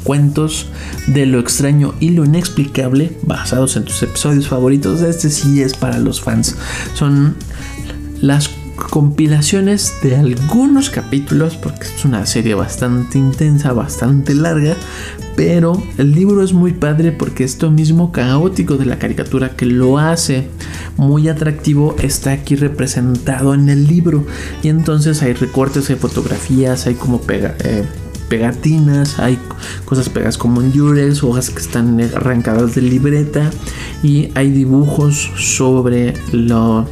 Cuentos 0.05 0.67
de 1.07 1.25
lo 1.25 1.41
extraño 1.41 1.95
y 1.99 2.11
lo 2.11 2.27
inexplicable, 2.27 3.17
basados 3.23 3.77
en 3.77 3.87
tus 3.87 4.03
episodios 4.03 4.49
favoritos, 4.49 5.01
este 5.01 5.31
sí 5.31 5.63
es 5.63 5.75
para 5.75 5.99
los 5.99 6.21
fans. 6.21 6.57
Son 6.95 7.37
las 8.21 8.51
compilaciones 8.91 9.95
de 10.03 10.17
algunos 10.17 10.91
capítulos, 10.91 11.57
porque 11.57 11.87
es 11.87 12.05
una 12.05 12.27
serie 12.27 12.55
bastante 12.55 13.19
intensa, 13.19 13.73
bastante 13.73 14.35
larga, 14.35 14.77
pero 15.37 15.83
el 15.97 16.13
libro 16.13 16.43
es 16.43 16.53
muy 16.53 16.73
padre 16.73 17.11
porque 17.11 17.45
esto 17.45 17.71
mismo 17.71 18.13
caótico 18.13 18.77
de 18.77 18.87
la 18.87 18.99
caricatura 18.99 19.57
que 19.57 19.67
lo 19.67 19.99
hace 19.99 20.49
muy 20.97 21.29
atractivo 21.29 21.97
está 22.01 22.33
aquí 22.33 22.57
representado 22.57 23.55
en 23.55 23.69
el 23.69 23.87
libro 23.87 24.27
y 24.63 24.69
entonces 24.69 25.23
hay 25.23 25.33
recortes, 25.33 25.91
hay 25.91 25.97
fotografías, 25.97 26.87
hay 26.87 26.95
como 26.95 27.21
pega, 27.21 27.57
eh, 27.65 27.85
pegatinas, 28.29 29.19
hay 29.19 29.39
cosas 29.85 30.09
pegadas 30.09 30.39
como 30.39 30.63
en 30.63 30.73
hojas 31.23 31.51
que 31.51 31.61
están 31.61 32.01
arrancadas 32.01 32.75
de 32.75 32.83
libreta 32.83 33.51
y 34.03 34.31
hay 34.35 34.51
dibujos 34.51 35.31
sobre 35.37 36.15
lo 36.33 36.89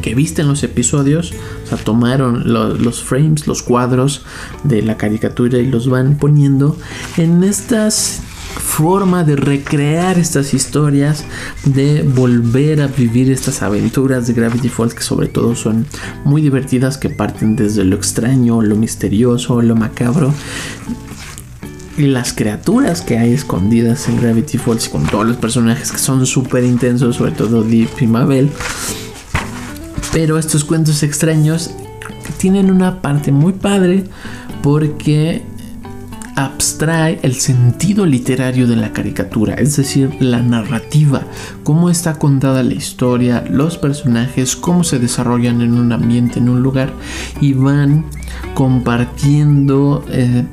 que 0.00 0.14
viste 0.14 0.42
en 0.42 0.48
los 0.48 0.62
episodios, 0.62 1.32
o 1.64 1.68
sea, 1.68 1.78
tomaron 1.78 2.52
los 2.52 3.02
frames, 3.02 3.46
los 3.46 3.62
cuadros 3.62 4.22
de 4.64 4.82
la 4.82 4.96
caricatura 4.96 5.58
y 5.58 5.66
los 5.66 5.88
van 5.88 6.16
poniendo 6.16 6.76
en 7.16 7.44
estas 7.44 8.22
forma 8.56 9.24
de 9.24 9.36
recrear 9.36 10.18
estas 10.18 10.54
historias, 10.54 11.24
de 11.64 12.02
volver 12.02 12.80
a 12.80 12.86
vivir 12.86 13.30
estas 13.30 13.62
aventuras 13.62 14.26
de 14.26 14.32
Gravity 14.32 14.68
Falls 14.68 14.94
que 14.94 15.02
sobre 15.02 15.28
todo 15.28 15.54
son 15.54 15.86
muy 16.24 16.42
divertidas, 16.42 16.98
que 16.98 17.10
parten 17.10 17.56
desde 17.56 17.84
lo 17.84 17.96
extraño, 17.96 18.62
lo 18.62 18.76
misterioso, 18.76 19.60
lo 19.62 19.76
macabro. 19.76 20.32
Y 21.98 22.06
las 22.06 22.32
criaturas 22.32 23.02
que 23.02 23.18
hay 23.18 23.32
escondidas 23.32 24.08
en 24.08 24.20
Gravity 24.20 24.58
Falls 24.58 24.88
con 24.88 25.04
todos 25.06 25.26
los 25.26 25.36
personajes 25.36 25.92
que 25.92 25.98
son 25.98 26.24
súper 26.24 26.64
intensos, 26.64 27.16
sobre 27.16 27.32
todo 27.32 27.62
Deep 27.62 27.90
y 28.00 28.06
Mabel. 28.06 28.50
Pero 30.12 30.38
estos 30.38 30.64
cuentos 30.64 31.02
extraños 31.02 31.70
tienen 32.38 32.70
una 32.70 33.02
parte 33.02 33.32
muy 33.32 33.52
padre 33.52 34.04
porque 34.62 35.42
abstrae 36.36 37.18
el 37.22 37.34
sentido 37.34 38.06
literario 38.06 38.66
de 38.66 38.76
la 38.76 38.92
caricatura, 38.92 39.54
es 39.54 39.76
decir, 39.76 40.16
la 40.20 40.40
narrativa, 40.40 41.22
cómo 41.64 41.90
está 41.90 42.18
contada 42.18 42.62
la 42.62 42.74
historia, 42.74 43.44
los 43.50 43.78
personajes, 43.78 44.56
cómo 44.56 44.84
se 44.84 44.98
desarrollan 44.98 45.60
en 45.60 45.74
un 45.74 45.92
ambiente, 45.92 46.38
en 46.38 46.48
un 46.48 46.62
lugar 46.62 46.92
y 47.40 47.52
van 47.52 48.06
compartiendo... 48.54 50.04
Eh, 50.08 50.44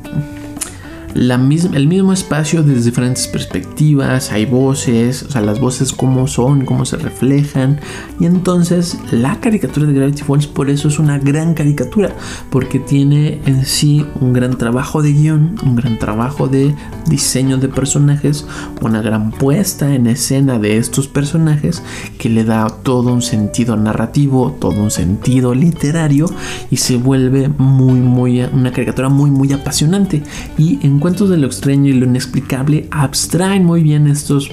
el 1.15 1.87
mismo 1.87 2.13
espacio 2.13 2.63
desde 2.63 2.85
diferentes 2.85 3.27
perspectivas, 3.27 4.31
hay 4.31 4.45
voces, 4.45 5.23
o 5.23 5.31
sea, 5.31 5.41
las 5.41 5.59
voces 5.59 5.91
cómo 5.93 6.27
son, 6.27 6.65
cómo 6.65 6.85
se 6.85 6.97
reflejan. 6.97 7.79
Y 8.19 8.25
entonces 8.25 8.97
la 9.11 9.39
caricatura 9.39 9.87
de 9.87 9.93
Gravity 9.93 10.23
Falls 10.23 10.47
por 10.47 10.69
eso 10.69 10.87
es 10.87 10.99
una 10.99 11.17
gran 11.17 11.53
caricatura, 11.53 12.15
porque 12.49 12.79
tiene 12.79 13.41
en 13.45 13.65
sí 13.65 14.05
un 14.21 14.33
gran 14.33 14.57
trabajo 14.57 15.01
de 15.01 15.13
guion, 15.13 15.55
un 15.63 15.75
gran 15.75 15.97
trabajo 15.97 16.47
de 16.47 16.75
diseño 17.07 17.57
de 17.57 17.69
personajes, 17.69 18.45
una 18.81 19.01
gran 19.01 19.31
puesta 19.31 19.93
en 19.93 20.07
escena 20.07 20.59
de 20.59 20.77
estos 20.77 21.07
personajes 21.07 21.81
que 22.17 22.29
le 22.29 22.43
da 22.43 22.67
todo 22.67 23.13
un 23.13 23.21
sentido 23.21 23.75
narrativo, 23.75 24.55
todo 24.59 24.81
un 24.81 24.91
sentido 24.91 25.53
literario 25.55 26.27
y 26.69 26.77
se 26.77 26.97
vuelve 26.97 27.49
muy, 27.57 27.99
muy, 27.99 28.41
una 28.41 28.71
caricatura 28.71 29.09
muy, 29.09 29.31
muy 29.31 29.51
apasionante. 29.53 30.23
Y 30.57 30.85
en 30.85 30.96
cuentos 30.99 31.29
de 31.29 31.37
lo 31.37 31.47
extraño 31.47 31.89
y 31.89 31.93
lo 31.93 32.05
inexplicable 32.05 32.87
abstraen 32.91 33.65
muy 33.65 33.83
bien 33.83 34.07
estos 34.07 34.49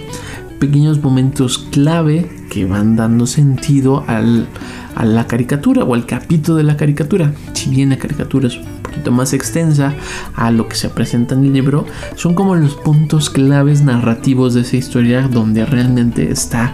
pequeños 0.58 1.02
momentos 1.02 1.58
clave 1.70 2.30
que 2.50 2.64
van 2.64 2.96
dando 2.96 3.26
sentido 3.26 4.04
al, 4.06 4.46
a 4.94 5.04
la 5.04 5.26
caricatura 5.26 5.84
o 5.84 5.94
al 5.94 6.06
capítulo 6.06 6.58
de 6.58 6.64
la 6.64 6.76
caricatura. 6.76 7.32
Si 7.52 7.70
bien 7.70 7.90
la 7.90 7.98
caricatura 7.98 8.48
es 8.48 8.56
un 8.56 8.82
poquito 8.82 9.12
más 9.12 9.32
extensa 9.32 9.94
a 10.34 10.50
lo 10.50 10.68
que 10.68 10.76
se 10.76 10.88
presenta 10.88 11.34
en 11.34 11.44
el 11.44 11.52
libro, 11.52 11.86
son 12.16 12.34
como 12.34 12.54
los 12.54 12.74
puntos 12.74 13.30
claves 13.30 13.82
narrativos 13.82 14.54
de 14.54 14.62
esa 14.62 14.76
historia 14.76 15.28
donde 15.28 15.64
realmente 15.64 16.30
está 16.30 16.72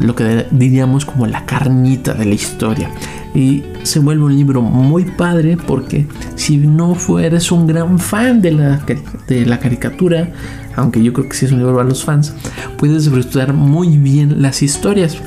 lo 0.00 0.14
que 0.14 0.46
diríamos 0.50 1.04
como 1.04 1.26
la 1.26 1.46
carnita 1.46 2.14
de 2.14 2.24
la 2.24 2.34
historia 2.34 2.90
y 3.34 3.62
se 3.82 3.98
vuelve 3.98 4.24
un 4.24 4.36
libro 4.36 4.62
muy 4.62 5.04
padre 5.04 5.56
porque 5.56 6.06
si 6.34 6.58
no 6.58 6.94
fueres 6.94 7.50
un 7.50 7.66
gran 7.66 7.98
fan 7.98 8.42
de 8.42 8.52
la, 8.52 8.84
de 9.26 9.46
la 9.46 9.58
caricatura, 9.58 10.32
aunque 10.76 11.02
yo 11.02 11.12
creo 11.12 11.28
que 11.28 11.36
sí 11.36 11.46
es 11.46 11.52
un 11.52 11.58
libro 11.58 11.76
para 11.76 11.88
los 11.88 12.04
fans, 12.04 12.34
puedes 12.76 13.04
disfrutar 13.04 13.52
muy 13.52 13.96
bien 13.98 14.42
las 14.42 14.62
historias 14.62 15.18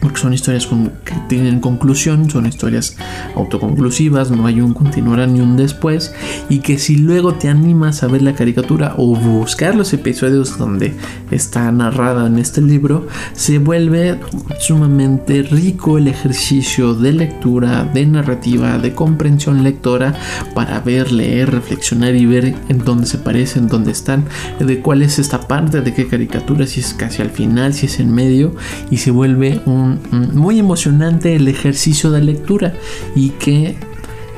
porque 0.00 0.20
son 0.20 0.32
historias 0.32 0.66
que 1.04 1.14
tienen 1.28 1.60
conclusión, 1.60 2.30
son 2.30 2.46
historias 2.46 2.96
autoconclusivas, 3.34 4.30
no 4.30 4.46
hay 4.46 4.60
un 4.60 4.74
continuará 4.74 5.26
ni 5.26 5.40
un 5.40 5.56
después, 5.56 6.14
y 6.48 6.60
que 6.60 6.78
si 6.78 6.96
luego 6.96 7.34
te 7.34 7.48
animas 7.48 8.02
a 8.02 8.08
ver 8.08 8.22
la 8.22 8.34
caricatura 8.34 8.94
o 8.96 9.14
buscar 9.14 9.74
los 9.74 9.92
episodios 9.92 10.58
donde 10.58 10.94
está 11.30 11.70
narrada 11.72 12.26
en 12.26 12.38
este 12.38 12.60
libro, 12.60 13.06
se 13.34 13.58
vuelve 13.58 14.18
sumamente 14.58 15.42
rico 15.42 15.98
el 15.98 16.08
ejercicio 16.08 16.94
de 16.94 17.12
lectura, 17.12 17.84
de 17.84 18.06
narrativa, 18.06 18.78
de 18.78 18.94
comprensión 18.94 19.62
lectora 19.62 20.14
para 20.54 20.80
ver, 20.80 21.12
leer, 21.12 21.50
reflexionar 21.50 22.14
y 22.14 22.26
ver 22.26 22.54
en 22.68 22.84
dónde 22.84 23.06
se 23.06 23.18
parecen, 23.18 23.68
dónde 23.68 23.92
están, 23.92 24.24
de 24.58 24.80
cuál 24.80 25.02
es 25.02 25.18
esta 25.18 25.40
parte, 25.40 25.80
de 25.80 25.94
qué 25.94 26.06
caricatura, 26.06 26.66
si 26.66 26.80
es 26.80 26.94
casi 26.94 27.22
al 27.22 27.30
final, 27.30 27.74
si 27.74 27.86
es 27.86 28.00
en 28.00 28.12
medio, 28.12 28.54
y 28.90 28.98
se 28.98 29.10
vuelve 29.10 29.60
un 29.66 29.89
muy 30.32 30.58
emocionante 30.58 31.36
el 31.36 31.48
ejercicio 31.48 32.10
de 32.10 32.22
lectura 32.22 32.74
y 33.14 33.30
que 33.30 33.76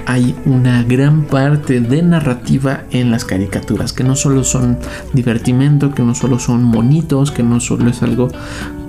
hay 0.07 0.35
una 0.47 0.83
gran 0.83 1.25
parte 1.25 1.81
de 1.81 2.03
narrativa 2.03 2.85
en 2.91 3.11
las 3.11 3.25
caricaturas, 3.25 3.93
que 3.93 4.05
no 4.05 4.17
solo 4.17 4.45
son 4.45 4.79
divertimento, 5.13 5.95
que 5.95 6.03
no 6.03 6.15
solo 6.15 6.39
son 6.39 6.65
monitos, 6.65 7.31
que 7.31 7.43
no 7.43 7.61
solo 7.61 7.91
es 7.91 8.03
algo 8.03 8.29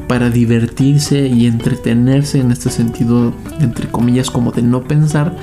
para 0.08 0.30
divertirse 0.30 1.28
y 1.28 1.46
entretenerse 1.46 2.40
en 2.40 2.52
este 2.52 2.70
sentido, 2.70 3.34
entre 3.60 3.88
comillas, 3.88 4.30
como 4.30 4.52
de 4.52 4.62
no 4.62 4.84
pensar, 4.84 5.36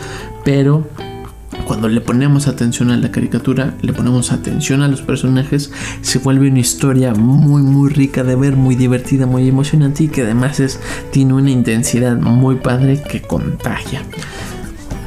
pero 0.45 0.87
cuando 1.67 1.89
le 1.89 2.01
ponemos 2.01 2.49
atención 2.49 2.91
a 2.91 2.97
la 2.97 3.11
caricatura, 3.11 3.75
le 3.83 3.93
ponemos 3.93 4.33
atención 4.33 4.83
a 4.83 4.89
los 4.89 5.03
personajes, 5.03 5.73
se 6.01 6.19
vuelve 6.19 6.49
una 6.49 6.61
historia 6.61 7.15
muy 7.15 7.63
muy 7.63 7.91
rica 7.91 8.25
de 8.25 8.37
ver, 8.37 8.57
muy 8.57 8.77
divertida, 8.77 9.27
muy 9.27 9.49
emocionante 9.49 10.05
y 10.05 10.09
que 10.09 10.23
además 10.23 10.61
es, 10.61 10.81
tiene 11.11 11.35
una 11.35 11.51
intensidad 11.51 12.17
muy 12.17 12.57
padre 12.57 13.03
que 13.03 13.23
contagia. 13.23 14.03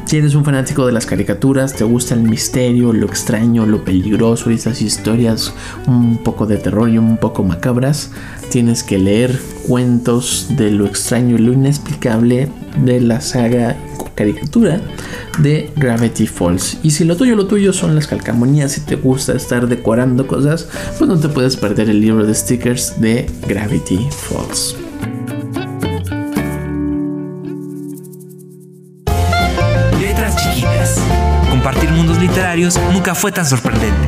Si 0.05 0.17
eres 0.17 0.35
un 0.35 0.45
fanático 0.45 0.85
de 0.85 0.91
las 0.91 1.07
caricaturas, 1.07 1.73
te 1.73 1.83
gusta 1.85 2.13
el 2.13 2.21
misterio, 2.21 2.93
lo 2.93 3.07
extraño, 3.07 3.65
lo 3.65 3.83
peligroso 3.83 4.51
y 4.51 4.55
esas 4.55 4.81
historias 4.81 5.53
un 5.87 6.17
poco 6.17 6.45
de 6.45 6.57
terror 6.57 6.87
y 6.89 6.99
un 6.99 7.17
poco 7.17 7.43
macabras, 7.43 8.11
tienes 8.51 8.83
que 8.83 8.99
leer 8.99 9.39
cuentos 9.67 10.47
de 10.55 10.69
lo 10.69 10.85
extraño 10.85 11.35
y 11.35 11.39
lo 11.39 11.53
inexplicable 11.53 12.49
de 12.83 13.01
la 13.01 13.21
saga 13.21 13.75
caricatura 14.15 14.81
de 15.39 15.69
Gravity 15.75 16.27
Falls. 16.27 16.77
Y 16.83 16.91
si 16.91 17.03
lo 17.03 17.15
tuyo, 17.15 17.35
lo 17.35 17.47
tuyo 17.47 17.73
son 17.73 17.95
las 17.95 18.07
calcamonías 18.07 18.77
y 18.77 18.81
te 18.81 18.95
gusta 18.95 19.33
estar 19.33 19.67
decorando 19.67 20.27
cosas, 20.27 20.67
pues 20.97 21.07
no 21.07 21.19
te 21.19 21.29
puedes 21.29 21.57
perder 21.57 21.89
el 21.89 22.01
libro 22.01 22.25
de 22.25 22.33
stickers 22.33 22.99
de 22.99 23.29
Gravity 23.47 24.07
Falls. 24.09 24.75
Compartir 31.49 31.91
mundos 31.91 32.19
literarios 32.19 32.77
nunca 32.91 33.15
fue 33.15 33.31
tan 33.31 33.45
sorprendente. 33.45 34.07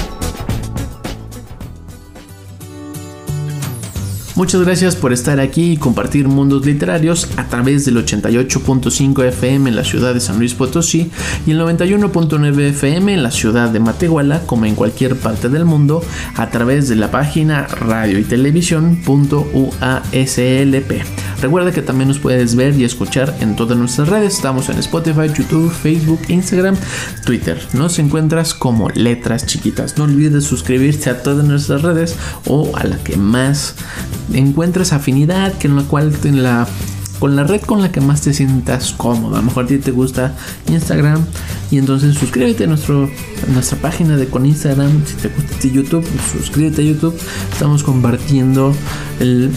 Muchas 4.35 4.61
gracias 4.61 4.95
por 4.95 5.13
estar 5.13 5.39
aquí 5.39 5.73
y 5.73 5.77
compartir 5.77 6.27
mundos 6.27 6.65
literarios 6.65 7.29
a 7.37 7.47
través 7.47 7.85
del 7.85 7.97
88.5 7.97 9.25
FM 9.25 9.69
en 9.69 9.75
la 9.75 9.83
ciudad 9.83 10.13
de 10.13 10.19
San 10.19 10.39
Luis 10.39 10.53
Potosí 10.53 11.11
y 11.45 11.51
el 11.51 11.59
91.9 11.59 12.59
FM 12.69 13.13
en 13.13 13.23
la 13.23 13.31
ciudad 13.31 13.69
de 13.69 13.79
Matehuala, 13.79 14.41
como 14.45 14.65
en 14.65 14.75
cualquier 14.75 15.17
parte 15.17 15.49
del 15.49 15.65
mundo, 15.65 16.03
a 16.35 16.49
través 16.49 16.87
de 16.87 16.95
la 16.95 17.11
página 17.11 17.67
radio 17.67 18.19
y 18.19 18.23
televisión.uaslp. 18.23 21.20
Recuerda 21.41 21.71
que 21.71 21.81
también 21.81 22.07
nos 22.07 22.19
puedes 22.19 22.55
ver 22.55 22.75
y 22.75 22.83
escuchar 22.83 23.35
en 23.39 23.55
todas 23.55 23.75
nuestras 23.75 24.09
redes. 24.09 24.35
Estamos 24.35 24.69
en 24.69 24.77
Spotify, 24.77 25.27
YouTube, 25.35 25.71
Facebook, 25.71 26.19
Instagram, 26.27 26.75
Twitter. 27.25 27.59
Nos 27.73 27.97
encuentras 27.97 28.53
como 28.53 28.89
letras 28.89 29.47
chiquitas. 29.47 29.97
No 29.97 30.03
olvides 30.03 30.43
suscribirte 30.43 31.09
a 31.09 31.23
todas 31.23 31.43
nuestras 31.43 31.81
redes 31.81 32.15
o 32.45 32.71
a 32.77 32.83
la 32.83 32.97
que 32.97 33.17
más 33.17 33.73
encuentres 34.31 34.93
afinidad, 34.93 35.53
que 35.53 35.67
en 35.67 35.77
la 35.77 35.83
cual 35.83 36.13
en 36.25 36.43
la 36.43 36.67
con 37.17 37.35
la 37.35 37.43
red 37.43 37.61
con 37.61 37.81
la 37.81 37.91
que 37.91 38.01
más 38.01 38.21
te 38.21 38.33
sientas 38.33 38.93
cómodo. 38.93 39.35
A 39.35 39.39
lo 39.39 39.45
mejor 39.45 39.65
a 39.65 39.67
ti 39.67 39.77
te 39.77 39.91
gusta 39.91 40.35
Instagram 40.67 41.23
y 41.71 41.77
entonces 41.79 42.15
suscríbete 42.15 42.65
a, 42.65 42.67
nuestro, 42.67 43.09
nuestra 43.47 43.79
página 43.79 44.15
de 44.15 44.27
con 44.27 44.45
Instagram. 44.45 45.05
Si 45.05 45.15
te 45.15 45.29
gusta 45.29 45.67
YouTube, 45.67 46.03
pues 46.03 46.43
suscríbete 46.43 46.83
a 46.83 46.85
YouTube. 46.85 47.15
Estamos 47.51 47.83
compartiendo 47.83 48.75
el, 49.19 49.51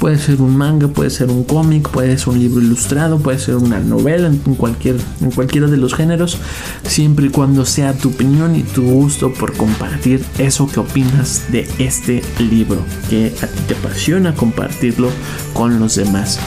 Puede 0.03 0.19
ser 0.19 0.43
un 0.43 0.57
manga, 0.57 0.89
puede 0.89 1.11
ser 1.11 1.31
un 1.31 1.45
cómic, 1.45 1.89
puede 1.89 2.19
ser 2.19 2.31
un 2.31 2.41
libro 2.41 2.61
ilustrado, 2.61 3.21
puede 3.21 3.39
ser 3.39 3.55
una 3.55 3.79
novela 3.79 4.27
en, 4.27 4.39
cualquier, 4.57 4.97
en 5.21 5.31
cualquiera 5.31 5.69
de 5.69 5.77
los 5.77 5.95
géneros, 5.95 6.39
siempre 6.83 7.27
y 7.27 7.29
cuando 7.29 7.65
sea 7.65 7.93
tu 7.93 8.09
opinión 8.09 8.57
y 8.57 8.65
tu 8.65 8.83
gusto 8.83 9.33
por 9.33 9.53
compartir 9.57 10.25
eso 10.39 10.67
que 10.67 10.81
opinas 10.81 11.45
de 11.53 11.69
este 11.79 12.21
libro, 12.41 12.79
que 13.09 13.33
a 13.43 13.47
ti 13.47 13.61
te 13.69 13.75
apasiona 13.75 14.35
compartirlo 14.35 15.09
con 15.55 15.79
los 15.79 15.95
demás. 15.95 16.41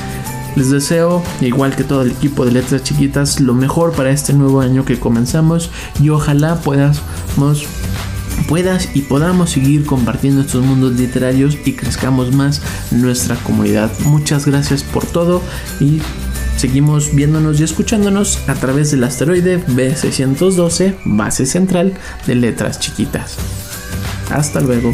Les 0.55 0.69
deseo, 0.69 1.21
igual 1.41 1.75
que 1.75 1.83
todo 1.83 2.01
el 2.01 2.11
equipo 2.11 2.45
de 2.45 2.51
Letras 2.51 2.83
Chiquitas, 2.83 3.41
lo 3.41 3.53
mejor 3.53 3.91
para 3.91 4.11
este 4.11 4.33
nuevo 4.33 4.61
año 4.61 4.85
que 4.85 4.99
comenzamos 4.99 5.69
y 6.01 6.09
ojalá 6.09 6.55
puedas 6.61 7.01
y 8.93 9.01
podamos 9.01 9.49
seguir 9.49 9.85
compartiendo 9.85 10.41
estos 10.41 10.63
mundos 10.63 10.93
literarios 10.93 11.57
y 11.65 11.73
crezcamos 11.73 12.33
más 12.33 12.61
nuestra 12.91 13.35
comunidad. 13.37 13.91
Muchas 14.05 14.45
gracias 14.45 14.83
por 14.83 15.05
todo 15.05 15.41
y 15.79 15.99
seguimos 16.55 17.13
viéndonos 17.13 17.59
y 17.59 17.63
escuchándonos 17.63 18.47
a 18.47 18.53
través 18.53 18.91
del 18.91 19.03
asteroide 19.03 19.65
B612, 19.65 20.95
base 21.03 21.45
central 21.45 21.93
de 22.27 22.35
letras 22.35 22.79
chiquitas. 22.79 23.35
Hasta 24.29 24.61
luego. 24.61 24.93